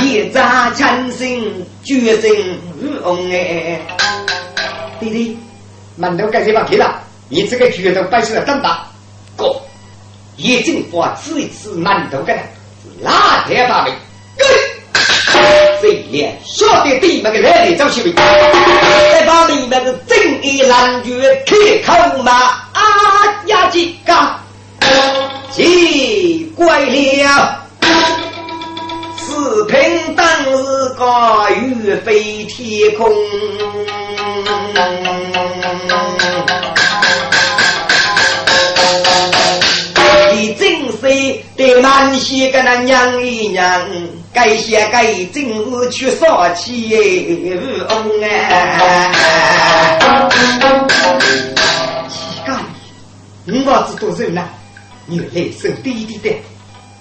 [0.02, 2.58] 一扎强心决心
[3.04, 3.82] 红哎，
[5.02, 5.38] 弟弟，
[6.00, 7.02] 馒头该谁放屁了？
[7.28, 8.88] 你这个拳头摆出来这么大，
[9.36, 9.54] 哥，
[10.38, 12.40] 一进把吃一吃馒头给他，
[13.02, 13.92] 哪天把味？
[15.82, 18.14] 谁连晓得对面个来的走起位？
[18.14, 21.56] 再把里面的正义蓝军开
[21.86, 22.32] 口嘛，
[22.74, 22.82] 啊
[23.46, 24.14] 呀几个，
[25.52, 27.64] 奇怪了，
[29.18, 33.10] 四平当日个雨飞天空。
[40.32, 43.82] 你真是对满西跟那娘一娘，
[44.42, 46.96] 该些该今日去烧气
[47.90, 49.92] 翁哎！
[52.08, 52.58] 乞丐，
[53.48, 54.48] 我子多人呐，
[55.08, 56.34] 你来生弟弟的，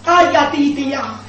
[0.05, 1.21] 哎呀弟弟呀！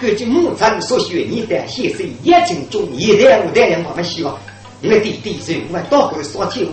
[0.00, 4.36] 根据母亲所学，你的先生眼睛中一代五代人我们希望，
[4.82, 6.68] 我弟弟是我到后烧气，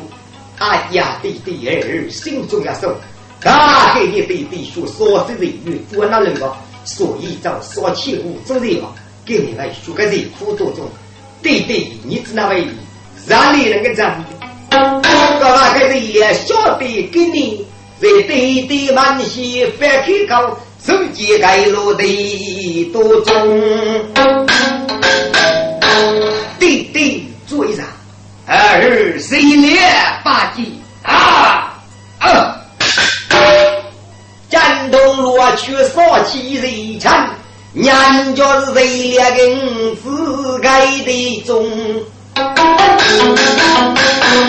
[0.57, 2.91] 哎呀弟弟儿心中要受。
[3.39, 6.51] 大给你弟弟说少的人员做那人个，
[6.87, 8.93] 所以找少钱物做人嘛，
[9.25, 10.89] 给你来说个人苦多中。
[11.43, 12.65] 弟弟，你知那位
[13.27, 13.97] 让你那个人，
[14.69, 17.65] 个那个人也晓得给你，
[17.99, 23.59] 在弟弟满心翻开口，手机盖落的多中。
[26.57, 27.85] 弟弟做一场，
[28.45, 29.77] 二十一年
[30.23, 31.77] 八季啊
[32.19, 32.56] 啊！
[34.91, 37.29] 东落去杀气人强，
[37.73, 41.69] 人家是为了跟自盖的中。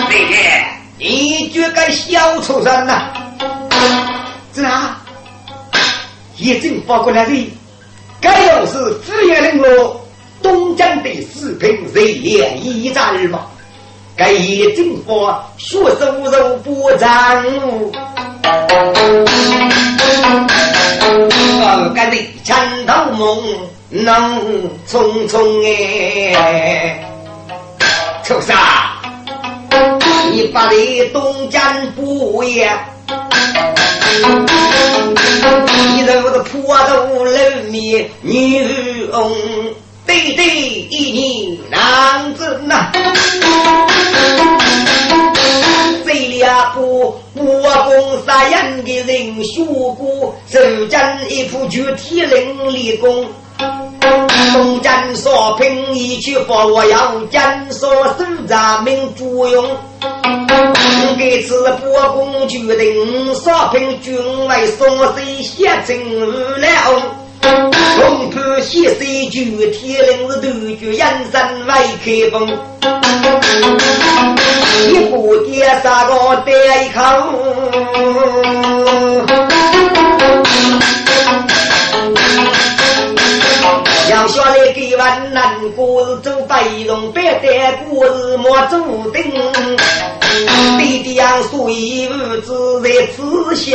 [0.09, 0.35] 弟弟，
[0.97, 3.11] 你这个小畜生呐！
[4.53, 5.01] 这啊，
[6.37, 7.51] 一阵发过来的，
[8.21, 9.95] 该要是资源人物，
[10.41, 13.45] 东江的四平热烈一战嘛？
[14.15, 17.43] 该一阵发，血手肉不长。
[21.61, 22.55] 我个的前
[22.87, 23.21] 头梦
[23.89, 24.39] 能
[24.87, 25.37] 匆匆
[26.35, 27.05] 哎，
[28.23, 28.55] 畜生，
[30.31, 31.61] 你把的东江
[31.95, 32.69] 不也？
[35.91, 37.31] 你这个破头露
[37.69, 39.31] 面女翁，
[40.05, 42.91] 对对一你难子呐。
[46.73, 53.27] 这两部武功杀人的人学过，手将一副具体能力功。
[54.53, 59.65] 东江少平一去发我要江少手咱们主用。
[61.17, 64.15] 这次国公决定少平军
[64.47, 66.67] 为少水写成了。
[67.99, 70.97] 龙盘西水举天灵是断绝阴
[71.31, 72.47] 山外开封，
[74.87, 76.51] 一步跌三个带
[76.89, 76.99] 口，
[84.09, 88.77] 要下来给万难过走白龙白带过日莫走
[89.11, 89.31] 定，
[90.79, 93.69] 弟弟呀随儿子在此相。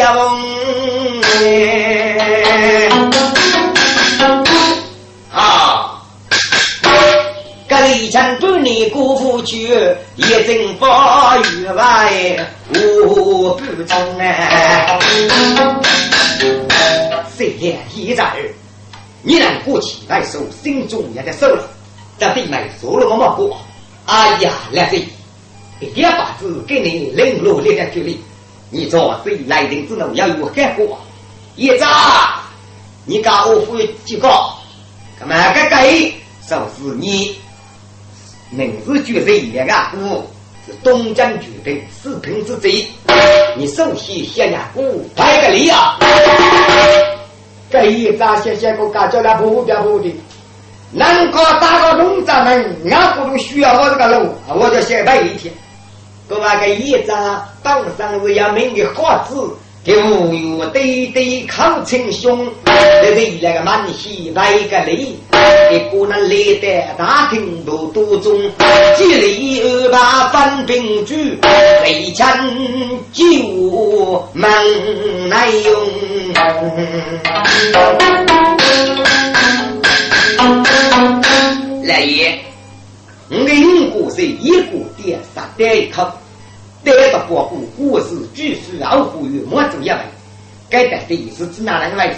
[7.77, 9.67] 这一场半年过不去，
[10.17, 10.89] 一阵风
[11.43, 14.99] 雨来，我不成哎。
[17.37, 18.55] 谁言一战儿，
[19.23, 21.69] 你让过去来受，心中也得受了。
[22.19, 23.59] 这弟妹做了么么过？
[24.07, 25.05] 哎呀，来飞，
[25.81, 28.23] 一点把子给你领落列在这里。
[28.71, 30.99] 你做谁来人之能要有干过？
[31.57, 32.41] 一扎。
[33.05, 34.29] 你告我夫几个？
[35.19, 36.15] 干嘛个给？
[36.49, 37.37] 就是你
[38.57, 40.23] 明日决胜两个五
[40.65, 42.87] 是东江决定四平之贼。
[43.57, 45.99] 你首先先呀，五拍个礼啊！
[47.69, 50.15] 这一扎些些个干叫他不掉不的，
[50.93, 55.53] 能够打个农咱们，俺不都需要我这个路，我就先摆一天。
[56.29, 59.51] 各位个一扎当上是要命的好子。
[59.85, 65.19] 给无有对对抗称兄，这是那个满喜来个礼，
[65.71, 68.39] 一个那来的大厅都多中，
[68.97, 71.39] 几里二把分兵局，
[71.83, 72.27] 为臣
[73.13, 73.25] 救
[74.33, 74.49] 门
[75.29, 75.75] 难用。
[81.85, 82.39] 来爷，
[83.29, 83.51] 我的
[83.91, 86.11] 五个是一个点杀带一口，
[86.83, 89.97] 带着保护故事巨书老虎与莫走一位，
[90.71, 92.17] 该带的是指哪两个位置？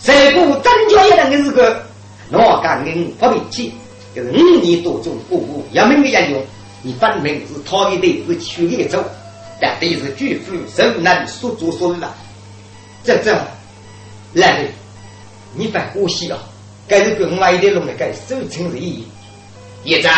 [0.00, 1.83] 谁不增加一两个日个？
[2.30, 3.74] 我讲你不脾气，
[4.14, 6.42] 就是五年多中过户，要命的要用，
[6.82, 9.04] 你分明是讨厌的是去一走，
[9.60, 12.14] 但对是巨富受难所作所为了。
[13.04, 13.32] 这这，
[14.32, 14.68] 来的，
[15.54, 16.38] 你别呼吸啊！
[16.88, 19.06] 该是跟外地弄的，该守成是意义。
[19.84, 20.12] 一张，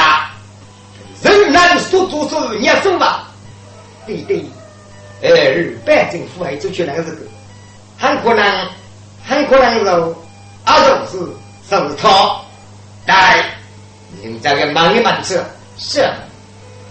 [1.22, 3.30] 受难所作所为，你要说吧？
[4.06, 4.44] 对对，
[5.22, 7.18] 二百政府还就去那个这个，
[7.98, 8.68] 很可能。
[9.28, 10.14] 很可能是
[10.62, 11.18] 阿荣是
[11.68, 12.40] 是他，
[13.04, 13.44] 但
[14.22, 15.44] 您这个忙一忙车
[15.76, 16.08] 是，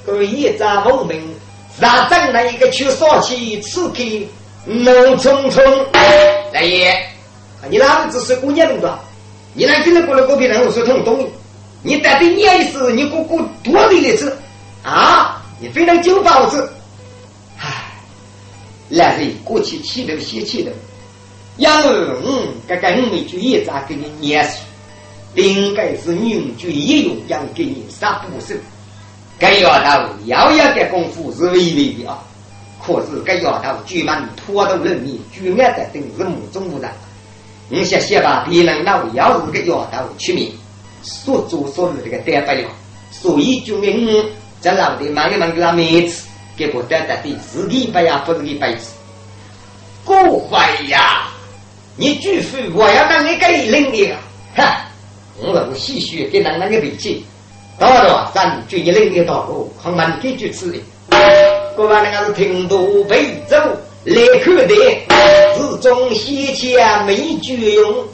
[0.05, 1.33] 各位一朝闻名，
[1.79, 4.29] 让正那一个去烧气刺激
[4.65, 5.65] 农村村，
[6.51, 6.93] 大爷，
[7.69, 8.99] 你哪个只是姑娘的？
[9.53, 11.25] 你那跟着过来隔壁人我说通懂，
[11.81, 14.37] 你带的意思，你姑姑多的例子
[14.83, 16.69] 啊，你非常久保子，
[17.57, 17.93] 唉，
[18.89, 20.71] 来人过去气头泄气头。
[21.57, 24.57] 养儿嗯，这个五枚就一扎给你念书，
[25.35, 28.53] 应该是女就一用养给你杀不手。
[29.39, 32.19] 该丫头要要的功夫是微微的啊，
[32.85, 36.89] 可是该丫头居满拖到人面，居爱在等是目中无人。
[37.69, 40.51] 你想想吧，别人老要是个丫头出面，
[41.01, 42.69] 所做所为这个得不了，
[43.11, 44.25] 所以就嗯，
[44.59, 46.25] 在老的忙一忙给他面子，
[46.57, 48.91] 结果得得的自己不要不是个辈子，
[50.03, 50.15] 过
[50.49, 51.31] 坏呀！
[51.97, 54.19] 你拒父，我要当你给领的啊！
[54.53, 54.85] 哈，
[55.37, 57.25] 我老细许给男人的脾气，
[57.79, 60.77] 到了咱追你领的道路，恐怕给就吃的。
[61.77, 63.55] 各位那个是听都北走
[64.03, 64.75] 来看的，
[65.55, 68.05] 是中西钱没绝用，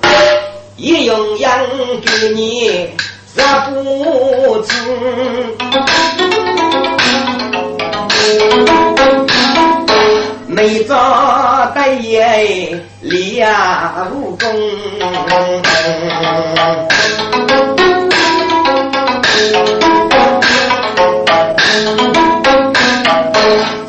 [0.78, 1.60] 一用养
[2.02, 2.88] 给你
[3.36, 4.74] 啥不知。
[10.54, 13.50] 没招待也练
[14.12, 14.52] 武功，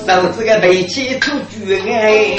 [0.06, 2.36] 手指个背起出绝哎，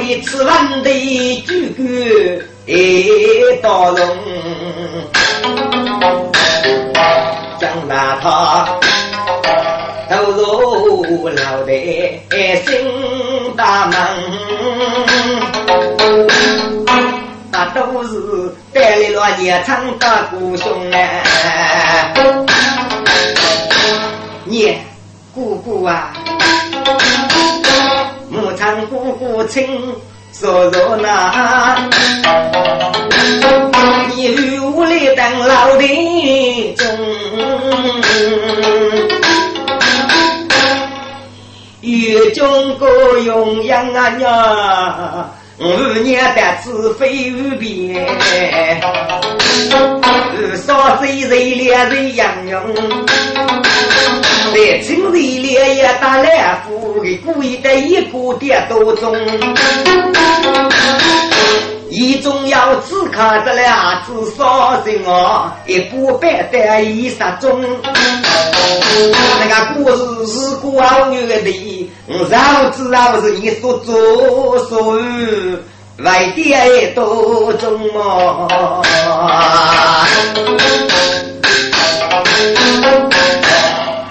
[0.00, 0.90] 一次万的
[1.44, 1.82] 举个
[2.72, 4.06] 一刀龙，
[7.58, 8.78] 将那他。
[10.08, 11.70] 都入老的
[12.66, 13.96] 新大门，
[17.50, 20.96] 那都是带来了年长的姑兄啊！
[24.44, 24.76] 你
[25.34, 26.12] 姑姑啊，
[28.28, 29.94] 母亲姑姑亲
[30.32, 31.76] 说说那，
[34.14, 35.82] 你屋里等老的
[42.34, 45.30] 中过用养啊娘，
[45.60, 48.04] 五年的子非无边，
[50.56, 52.60] 少岁人两人养用，
[54.52, 59.16] 在村里连也打来夫，给故意的一个点多钟。
[61.88, 67.64] 一中要只看得了，至少人哦，一个半的一十钟。
[69.40, 71.90] 那个故事是关于的，
[72.30, 75.58] 让知道是你所作所为，
[75.98, 78.82] 外地爱多中哦。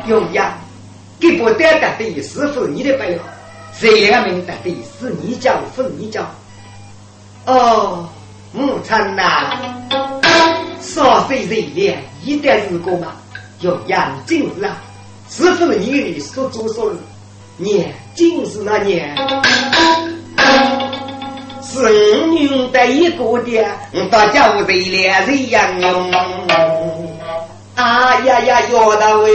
[0.08, 0.58] 用呀，
[1.20, 3.24] 给不得的是否你的背后？
[3.80, 6.22] 谁来明得的是你教，是你教。
[7.46, 8.08] 哦，
[8.52, 9.58] 母亲呐，
[10.82, 13.14] 少岁人脸一点日过嘛，
[13.64, 14.78] 要养精了。
[15.30, 16.96] 是否你所做所为，
[17.58, 19.16] 年今是那年，
[21.64, 23.66] 是女的一个的，
[24.12, 26.12] 大家为两人养用。
[27.76, 29.32] 啊呀呀，要到喂。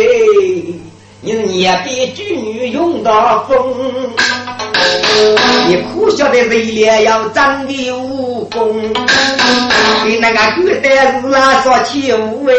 [1.20, 3.74] 你年比举女用到风，
[5.66, 8.80] 你可晓得为了要长的武功，
[10.06, 12.54] 你那个古代是哪说起武哎？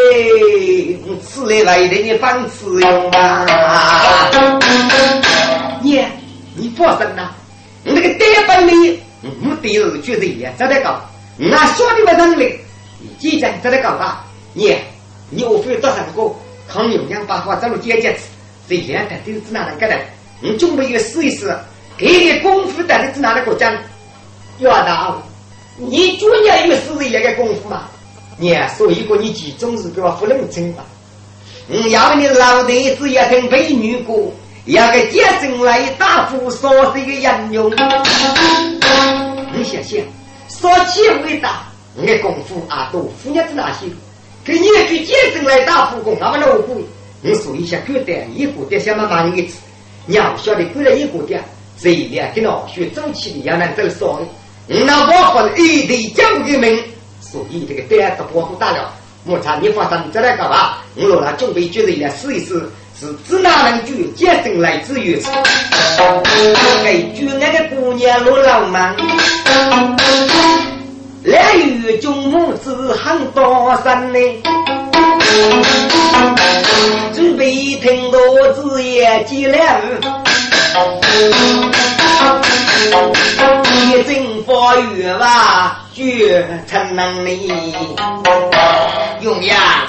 [1.23, 4.29] 此类来的你放此用啊！
[5.81, 6.03] 你
[6.55, 7.29] 你放心呐，
[7.83, 8.99] 你那个单板里
[9.41, 11.01] 目的是觉得也值得搞，
[11.37, 12.59] 那晓得不能力，
[13.17, 14.75] 既然值得搞吧，你
[15.29, 16.31] 你我非到上个
[16.67, 18.25] 抗牛羊把话走路接接子，
[18.67, 19.97] 这两台都是哪能个的？
[20.41, 21.53] 你准备要试一试，
[21.99, 23.73] 给个功夫到底是哪个国家？
[24.59, 25.21] 要道，
[25.75, 27.89] 你专业有试一个功夫嘛？
[28.37, 30.85] 你所以说你集中是给我不认真吧？
[31.67, 34.13] 嗯，要你老弟子也听美女歌。
[34.65, 37.71] 要给接进来大夫说这个应用，
[39.53, 39.99] 你想想，
[40.47, 41.63] 说起伟大，
[41.95, 43.87] 你的功夫啊多，夫人子哪些？
[44.45, 46.81] 给你去接进来大夫工，那么老苦。
[47.21, 49.57] 你说一下，觉得一个点想慢慢一次，
[50.05, 51.43] 你要晓得过了一个点，
[51.81, 54.19] 这一两跟老学走起的要能走爽。
[54.67, 56.79] 那我和一对讲的命，
[57.21, 58.93] 所以这个点都保护大了。
[59.25, 60.77] 我查你发生再来干嘛？
[60.95, 62.69] 我罗了准备决定来试一试。
[62.99, 65.29] 是指哪能句接生来自于此？
[66.83, 68.93] 给句那个姑娘落老忙，
[71.23, 74.19] 两月中母子很多山呢，
[77.15, 78.19] 准备听到
[78.53, 79.81] 子也接了，
[83.65, 87.51] 一阵风雨吧，绝成能力，
[89.21, 89.87] 用呀。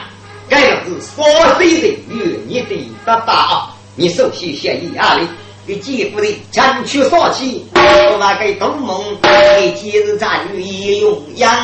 [0.48, 1.22] 该是少
[1.58, 3.70] 岁人与你的爸爸啊！
[3.94, 5.28] 你首先先以阿里
[5.64, 11.54] 给姐夫的前去少气，我那个东盟给今日战女也用样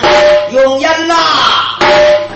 [0.52, 0.94] 用样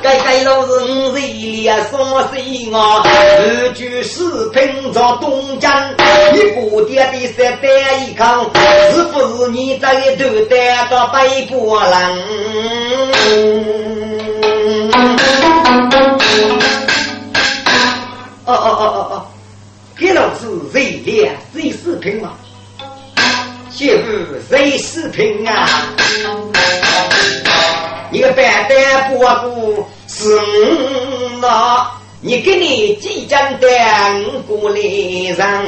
[0.02, 5.70] 该该老人日里少岁我二句视频着东江，
[6.32, 8.44] 你不点的三单一康，
[8.94, 12.18] 是不是你这一头戴个白波浪？
[18.46, 19.26] 哦哦哦哦哦，
[19.98, 22.30] 给老师谁脸谁视频嘛？
[23.80, 24.02] 媳妇
[24.50, 25.66] 谁视频啊？
[28.10, 29.18] 你个白蛋不
[29.48, 30.38] 顾是
[31.40, 34.78] 那，你给你几张单过来
[35.34, 35.62] 让。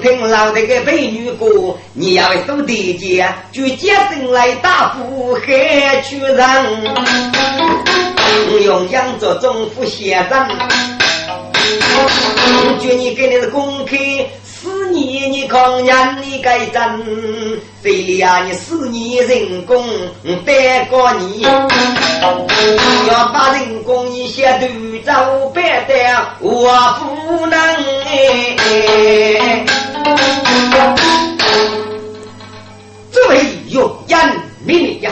[0.00, 6.46] 听老的个美女歌，你要守地界，就接生来大富海去人，
[8.62, 10.48] 用养着政府先生，
[12.80, 13.96] 就你给你的公开。
[14.44, 17.02] 四年你抗年你该挣，
[17.82, 19.82] 谁里你四年人工
[20.44, 24.66] 得过你，要把人工一些都
[25.02, 25.94] 走白的，
[26.40, 27.58] 我不能
[28.04, 29.64] 哎。
[33.10, 34.18] 作为永远
[34.62, 35.10] 秘密呀，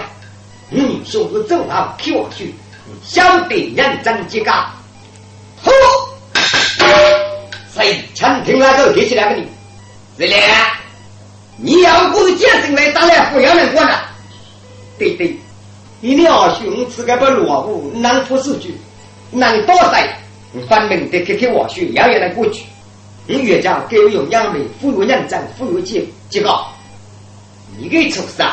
[0.68, 2.54] 你说是正好听我去，
[3.02, 5.72] 晓得认真几个，好。
[8.18, 9.46] 谁强听那个给起两个你，
[10.18, 10.42] 是嘞？
[11.56, 13.94] 你要不是接生来打来抚养人管的，
[14.98, 15.38] 对对，
[16.00, 18.76] 你两兄自个不落伍，能服数据，
[19.30, 20.18] 能多代，
[20.68, 22.64] 分明得开开玩笑，遥远的过去。
[23.28, 26.66] 你越讲给我用养美，富有认真，富有结结果，
[27.76, 28.44] 你个畜生，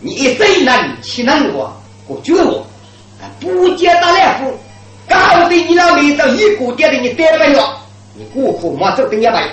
[0.00, 1.72] 你一生能岂能我？
[2.08, 2.66] 我绝我，
[3.38, 4.58] 不接打来福，
[5.08, 7.78] 搞得你老妹子一个点的你逮了没有？
[8.18, 9.48] 你过户马走等一百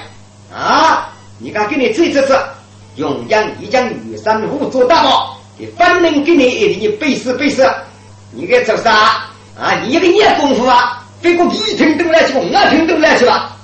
[0.52, 1.14] 啊！
[1.38, 2.36] 你敢给你吹这次，
[2.96, 7.70] 永阳一将女三虎做大宝，你分明给你一你背死背死，
[8.32, 8.92] 你该做啥
[9.56, 9.76] 啊？
[9.84, 13.56] 你一个念功夫啊，飞过一听都来去，二听都来去吧？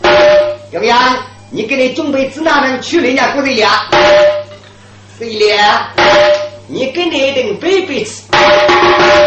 [0.71, 1.17] 永阳，
[1.49, 3.87] 你给你准备指哪能去人家过日呀？
[5.17, 5.87] 谁了？
[6.67, 8.21] 你给你一顿背背吃，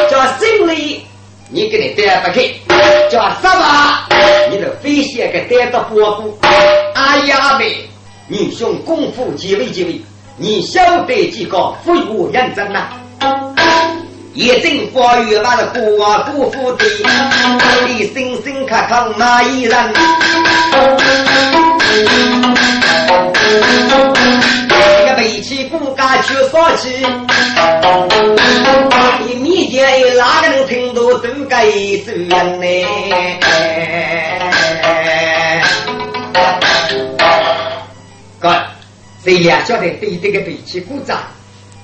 [0.08, 1.04] 叫心里。
[1.50, 2.42] 你给你带不开，
[3.10, 4.06] 叫什么？
[4.50, 6.38] 你的飞仙给带到波谷。
[6.94, 7.88] 哎呀妹，
[8.28, 10.00] 女兄功夫几位几位，
[10.36, 12.88] 你晓得几个富有认真呐？
[14.32, 16.84] 一阵风雨把那国不服的，
[17.86, 19.94] 你心心看看哪一人？
[25.16, 27.06] 背起骨架去烧气，
[31.74, 32.66] 都该走人呢？
[38.38, 38.62] 哥，
[39.24, 41.22] 谁也晓得对这个背起骨架，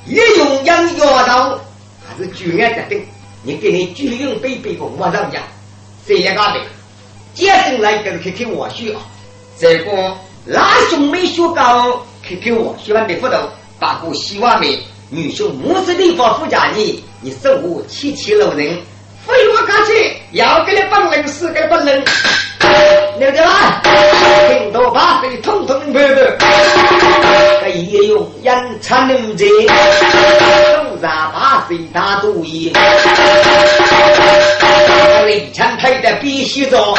[0.07, 1.59] 一用养药刀
[2.07, 3.03] 还是举案的定？
[3.43, 5.43] 你给你举用背背个我怎么讲？
[6.07, 6.61] 谁也搞的？
[7.35, 9.03] 接进来就是去听我说啊，
[9.59, 10.17] 这个
[10.47, 12.07] 拉兄没学高。
[12.23, 14.79] QQ 我喜欢的辅导，包括希望美
[15.09, 18.79] 女兄母子地方附加你，你手无七七路人，
[19.31, 22.05] 非我客气，要给你本领是个本领，
[23.19, 23.81] 牛的啦，
[24.49, 26.37] 听到把谁统统拍的。
[27.71, 32.73] 叶用人才能者，手上把水大主意，
[35.27, 36.99] 李强配的必须做，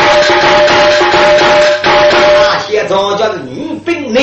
[1.84, 4.20] 那些早叫是女兵呢，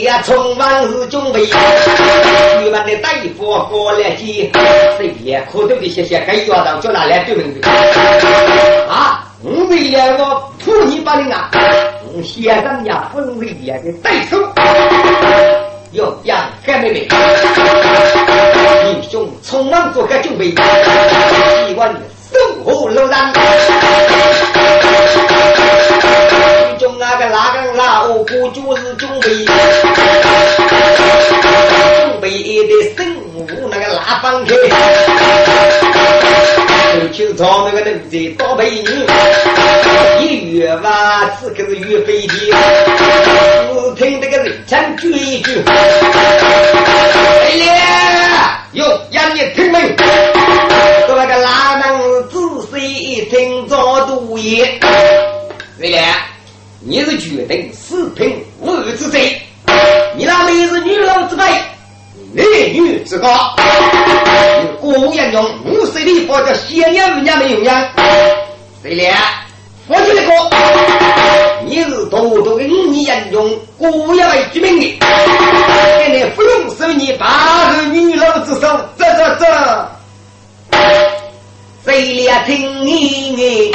[0.00, 1.40] 列充满是准备，
[2.62, 4.50] 你们的大夫过来接，
[4.96, 7.68] 谁也苦头的些些该要到叫哪来对门的
[8.88, 9.24] 啊？
[9.42, 11.50] 我为了我土你把你啊！
[12.24, 14.38] 先生呀，分为两个对手，
[15.92, 17.06] 要养干妹妹，
[18.86, 20.54] 英雄匆忙做个准备，希
[21.74, 21.92] 望
[22.32, 23.32] 守护楼上。
[26.84, 29.50] 其中那个哪个老不就是准备，准
[32.20, 32.28] 备
[32.68, 34.54] 的生物那个拉帮客。
[37.10, 39.06] 就朝那个奴才倒背你，
[40.26, 49.80] 一月吧，此刻是月飞的，只听这个人唱句一句，哎呀，哟，让你听没？
[51.08, 52.38] 那个拉能仔
[52.78, 54.78] 细听着读也，
[55.78, 55.98] 对了，
[56.86, 59.40] 你是决定四平五之贼，
[60.16, 61.42] 你那妹是女老之辈。
[62.34, 63.56] 男女之高，
[64.82, 67.88] 古人用五十里佛叫先人人家没有样。
[68.82, 69.16] 对了，
[69.88, 70.32] 佛就那个，
[71.64, 74.98] 你是多多的五人用古人为居民的，
[75.98, 79.46] 现在不用收你八个女老之手，走走走。
[81.84, 83.70] 谁俩听你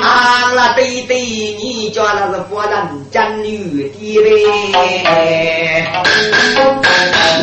[0.00, 0.52] 阿？
[0.54, 5.86] 那对对，你叫那是佛人真女的嘞。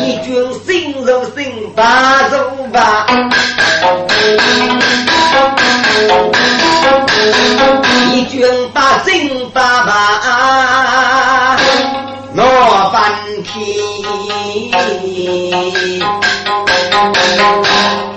[0.02, 0.34] 你君
[0.66, 2.36] 心如心，把如
[2.72, 3.06] 把。
[8.10, 8.42] 你君
[8.74, 11.56] 把心把把，
[12.34, 12.42] 我
[12.92, 13.00] 翻
[13.44, 13.54] 天。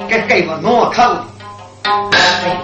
[0.10, 1.31] 该给我挪口。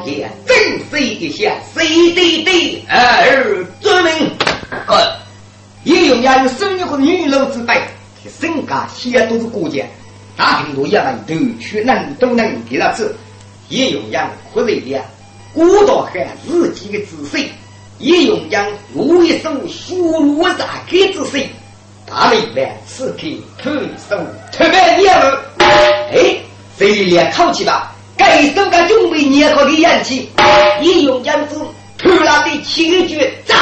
[0.08, 0.56] 哎呀，正
[0.90, 4.32] 是一下，谁对对儿遵命。
[4.88, 5.20] 呃，
[5.84, 7.78] 也有人生一个女老之辈，
[8.40, 9.84] 身家先都是国家，
[10.38, 13.14] 大平路也能都去能都能给他吃。
[13.68, 15.02] 也有人或者呀，
[15.54, 17.46] 古道汉自己的子孙，
[18.00, 21.44] 也有人无一手输入啥给子孙，
[22.06, 23.28] 大明白此刻
[23.62, 23.78] 特
[24.10, 24.18] 手
[24.54, 25.38] 特别业务。
[25.60, 26.38] 哎，
[26.80, 27.94] 谁来考起吧？
[28.18, 30.30] 该手个准备捏好的氧气，
[30.82, 31.62] 一用样子
[31.98, 33.56] 突然的七绝炸，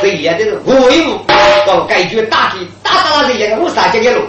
[0.00, 1.18] 这也的是威武。
[1.66, 4.22] 搞该绝打的打打了这两个乌沙江的路，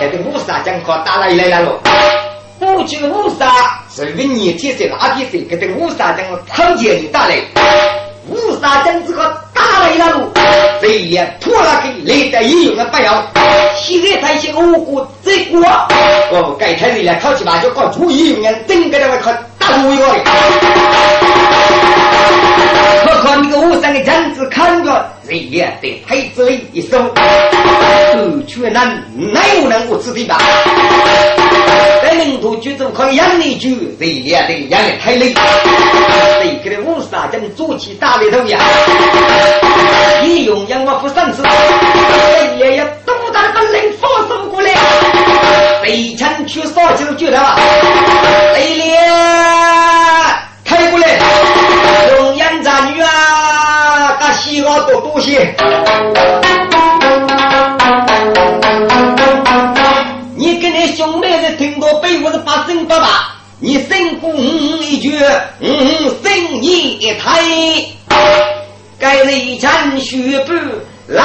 [0.00, 1.78] 这个乌沙江可打了一来了路。
[2.58, 7.36] 过去的乌沙是为年天色哪天色，给这乌沙江超前的打来，
[8.28, 10.30] 乌沙江这个打了一来路，
[10.80, 13.22] 这也突然给来的一用的不要，
[13.86, 15.62] 现在才些无辜这过，
[16.32, 20.24] 哦，该开始了考起吧，就搞注意用人，整个那个考大路一个的。
[23.06, 27.14] 何况那个武山的将子看着，人也得配子里一手，狗
[28.48, 30.36] 却难，哪有能无此的吧？
[32.02, 35.32] 在领土居住靠养你居，人也得养的太累。
[36.40, 38.58] 谁给的武山将做起大里头呀？
[40.24, 41.44] 一用养我不上次，
[42.58, 43.05] 爷爷多
[43.36, 44.70] 大的本领放手过来？
[45.82, 47.54] 北城去烧酒就了，
[48.54, 50.38] 谁了？
[50.64, 51.20] 开过来，
[52.16, 55.54] 龙阳战女啊，把西瓜多多些。
[60.34, 63.06] 你跟你兄妹子听到背后是八声八八，
[63.60, 65.14] 你声呼一句，
[65.60, 65.76] 嗯，
[66.24, 67.42] 声一抬，
[68.98, 70.54] 该人前学步
[71.06, 71.22] 老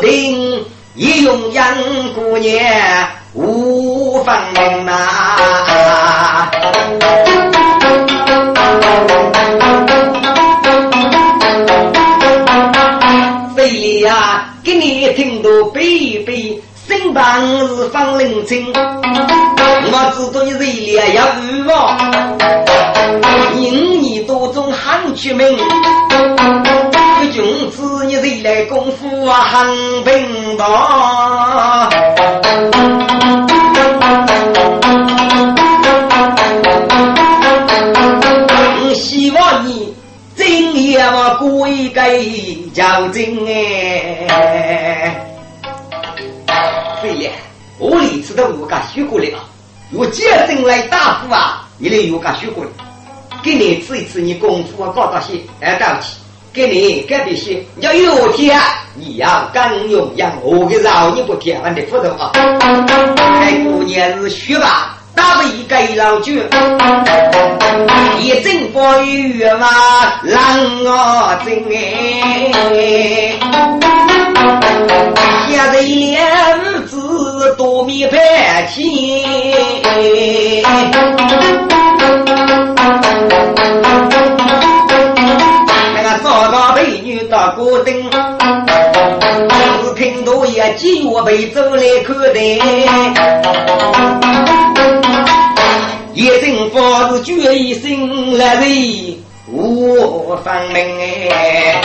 [0.00, 0.64] 定，
[0.94, 1.64] 一用杨
[2.14, 2.58] 姑娘
[3.32, 4.34] 无分
[4.84, 6.50] 呐。
[13.54, 14.46] 谁呀？
[14.64, 18.66] 给你听到背背，身旁是方林清。
[18.72, 21.96] 我知道你嘴里要欲望，
[23.56, 25.56] 因你多种喊出名。
[27.30, 29.40] 君子你谁来功夫啊？
[29.42, 31.88] 很平道。
[38.94, 39.94] 希望你
[40.34, 45.26] 今夜我归给交警哎。
[47.00, 47.30] 对了，
[47.78, 49.40] 我里次的我家学过来啊，
[49.92, 52.70] 我接进来大夫啊，你来我家学过来，
[53.42, 56.16] 给你吃一次，你功夫啊高到些，哎，对不起，
[56.52, 58.60] 给你改变些，要有天
[58.96, 62.32] 你要刚勇养我的饶你不天完的斧头啊！
[63.40, 66.32] 开过年是学吧，打不一个老酒，
[68.18, 69.68] 一阵风雨嘛，
[70.24, 73.38] 让我真哎，
[75.48, 76.20] 现在连
[76.58, 79.22] 日子多米白起。
[87.56, 87.94] 过灯，
[89.82, 92.40] 只听到一几我被走来看的，
[96.14, 101.82] 一阵风是决一生来人无分明哎，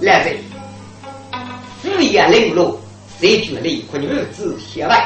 [0.00, 0.36] 来人，
[1.82, 2.78] 四野零落，
[3.20, 5.00] 谁觉得一块日子写完？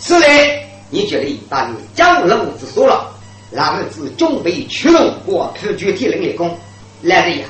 [0.00, 3.06] 是嘞，你觉得把你江龙之说了，
[3.50, 6.56] 那日子准备去龙我可具体领的功，
[7.02, 7.44] 来人呀！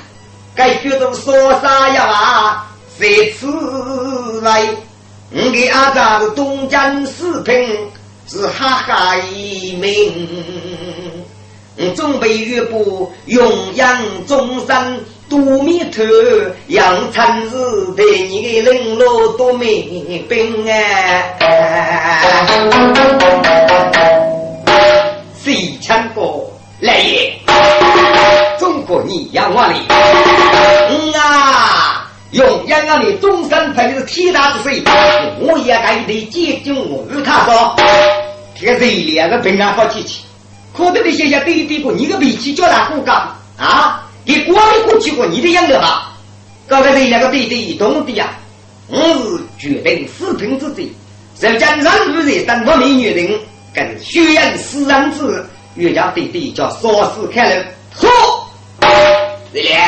[0.55, 2.65] 该学着说啥呀？
[2.97, 4.63] 谁此来？
[5.31, 7.77] 我给阿丈是东江四平，
[8.25, 10.29] 是哈哈一名。
[11.77, 16.01] 我准备岳不永养终身，多米头
[16.67, 21.23] 养蚕子，对你的人路多明兵啊！
[25.43, 26.21] 谁唱歌
[26.79, 27.33] 来也？
[28.75, 34.83] 中国你养我哩，嗯啊，用养我的终身陪是天大之事，
[35.39, 37.73] 我也该得接近我与他说，
[38.59, 40.23] 这个人两个平安好气气，
[40.75, 43.15] 可得的些些对对过你个脾气叫他不干
[43.57, 44.03] 啊？
[44.25, 46.11] 你过没过去过你的样子吧？
[46.67, 48.27] 刚才这两个对对懂的呀，
[48.89, 50.91] 我是决定四平之罪，
[51.39, 53.39] 人家让女人当我美女人，
[53.73, 57.63] 跟血缘私人子，越家对对叫说事开了，
[57.93, 58.05] 好。
[59.55, 59.79] 对了，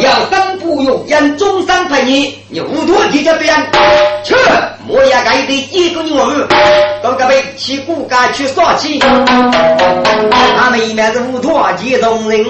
[0.00, 3.56] 要等不用让中山陪你，你糊涂提着别人
[4.22, 4.34] 去，
[4.86, 6.46] 莫要该的几个女儿，
[7.02, 8.98] 到个被去骨干去耍气，
[10.58, 12.44] 他们一面是糊涂几种人，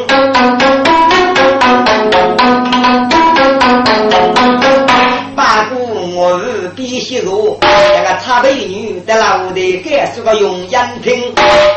[5.36, 11.32] 八股我儿必须如那个茶杯女在老的该是个用眼睛，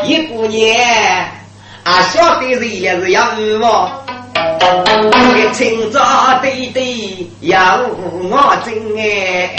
[0.07, 0.75] 一姑娘。
[1.83, 3.23] 啊，晓得是也是要
[3.59, 3.91] 我，
[4.33, 5.99] 这清早
[6.41, 7.79] 对对要
[8.29, 9.49] 我真哎。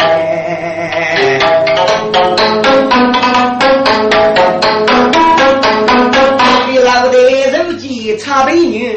[6.69, 7.17] 你老的
[7.53, 8.95] 手机插美女，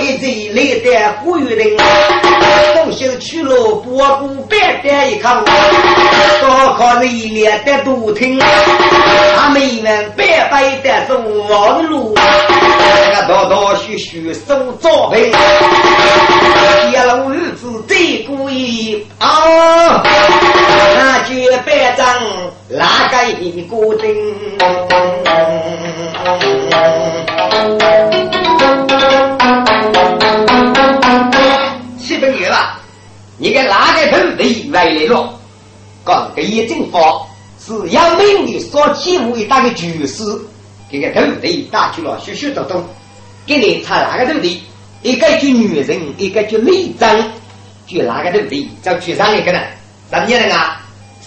[0.00, 1.76] 一直来的忽悠人，
[2.74, 5.28] 东西去了波谷白点一口，
[6.42, 8.38] 高考是一脸的都听，
[9.36, 15.18] 他们们白白的走网路，那个道道续续收招牌，
[16.90, 20.02] 一路日子最过意啊！
[20.96, 22.06] 那绝白张
[22.68, 24.06] 哪个一个灯？
[31.98, 32.78] 七八月了，
[33.38, 35.28] 你给哪个头回来了？
[36.04, 37.02] 讲这一阵风
[37.66, 40.22] 是杨明的所欺负一大个巨士，
[40.88, 42.80] 这个头头打去了，虚虚抖抖。
[43.44, 44.48] 给你查哪个头头？
[45.02, 47.20] 一个叫女人，一个叫美张，
[47.84, 48.56] 就哪个头头？
[48.84, 49.58] 叫去上一个呢？
[50.12, 50.80] 什么人啊？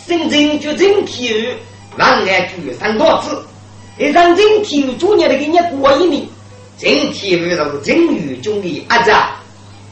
[0.07, 1.53] 深圳就真体育，
[1.97, 3.43] 万安举三多子。
[3.97, 6.25] 一张真体育主年的给你过一年，
[6.77, 9.31] 真体育是真语中的阿扎，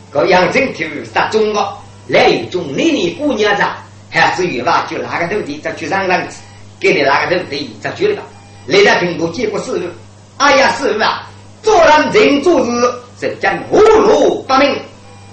[0.10, 1.78] 各样真体育杀中国，
[2.08, 3.64] 来一种年年过年子，
[4.10, 4.88] 还是有吧？
[4.90, 6.38] 就哪个土地再去上上子，
[6.80, 8.24] 给你哪个土地再去了吧？
[8.66, 9.92] 来在平度结果是，
[10.38, 11.28] 哎呀是啊，
[11.64, 12.72] 做人人做事
[13.20, 14.78] 是讲葫芦不明，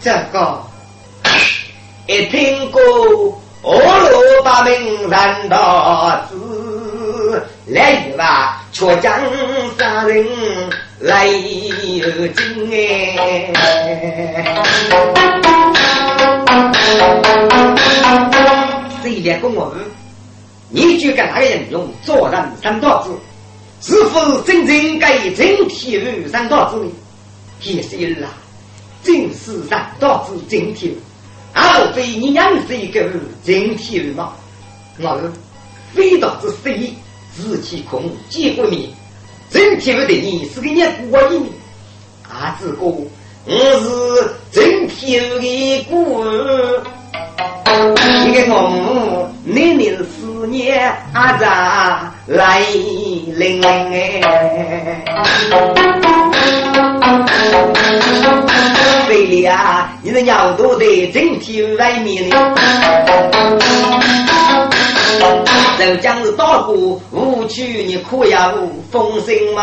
[0.01, 0.63] 这个
[2.07, 2.81] 一听过
[3.63, 8.61] 葫芦不明人道子来吧。
[8.75, 9.13] 却将
[9.79, 10.27] 杀人
[10.99, 13.53] 来又惊哎！
[19.03, 19.75] 这一两个我，
[20.71, 23.11] 你就跟那个人用做人三道子，
[23.81, 26.91] 是否真正该整体育三道子呢？
[27.61, 28.31] 也是有啦，
[29.03, 30.97] 正是三道子整体，
[31.53, 33.09] 而非你娘是一个
[33.45, 34.33] 整体育吗？
[35.01, 35.21] 我
[35.93, 36.93] 非道之非。
[37.37, 38.95] 自气空，结果你
[39.51, 40.81] 真体不得你是个你
[41.11, 41.45] 过瘾，
[42.31, 42.87] 阿子哥，
[43.47, 46.83] 我是真体的孤儿，
[48.25, 55.03] 你给我母年年思念阿咋来零零哎。
[59.07, 62.55] 对里啊，你的鸟都在整体外面呢。
[65.77, 68.55] 这将是大过无趣，你可要
[68.91, 69.63] 风声嘛？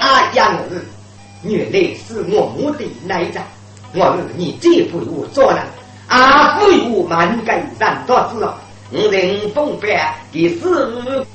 [0.00, 0.78] 啊呀，儿，
[1.48, 3.38] 原来是我母的奶子，
[3.94, 5.62] 我儿你再不我做人，
[6.08, 7.66] 阿父与我满街人
[8.06, 9.88] 得知了，我人奉陪
[10.32, 11.26] 的是。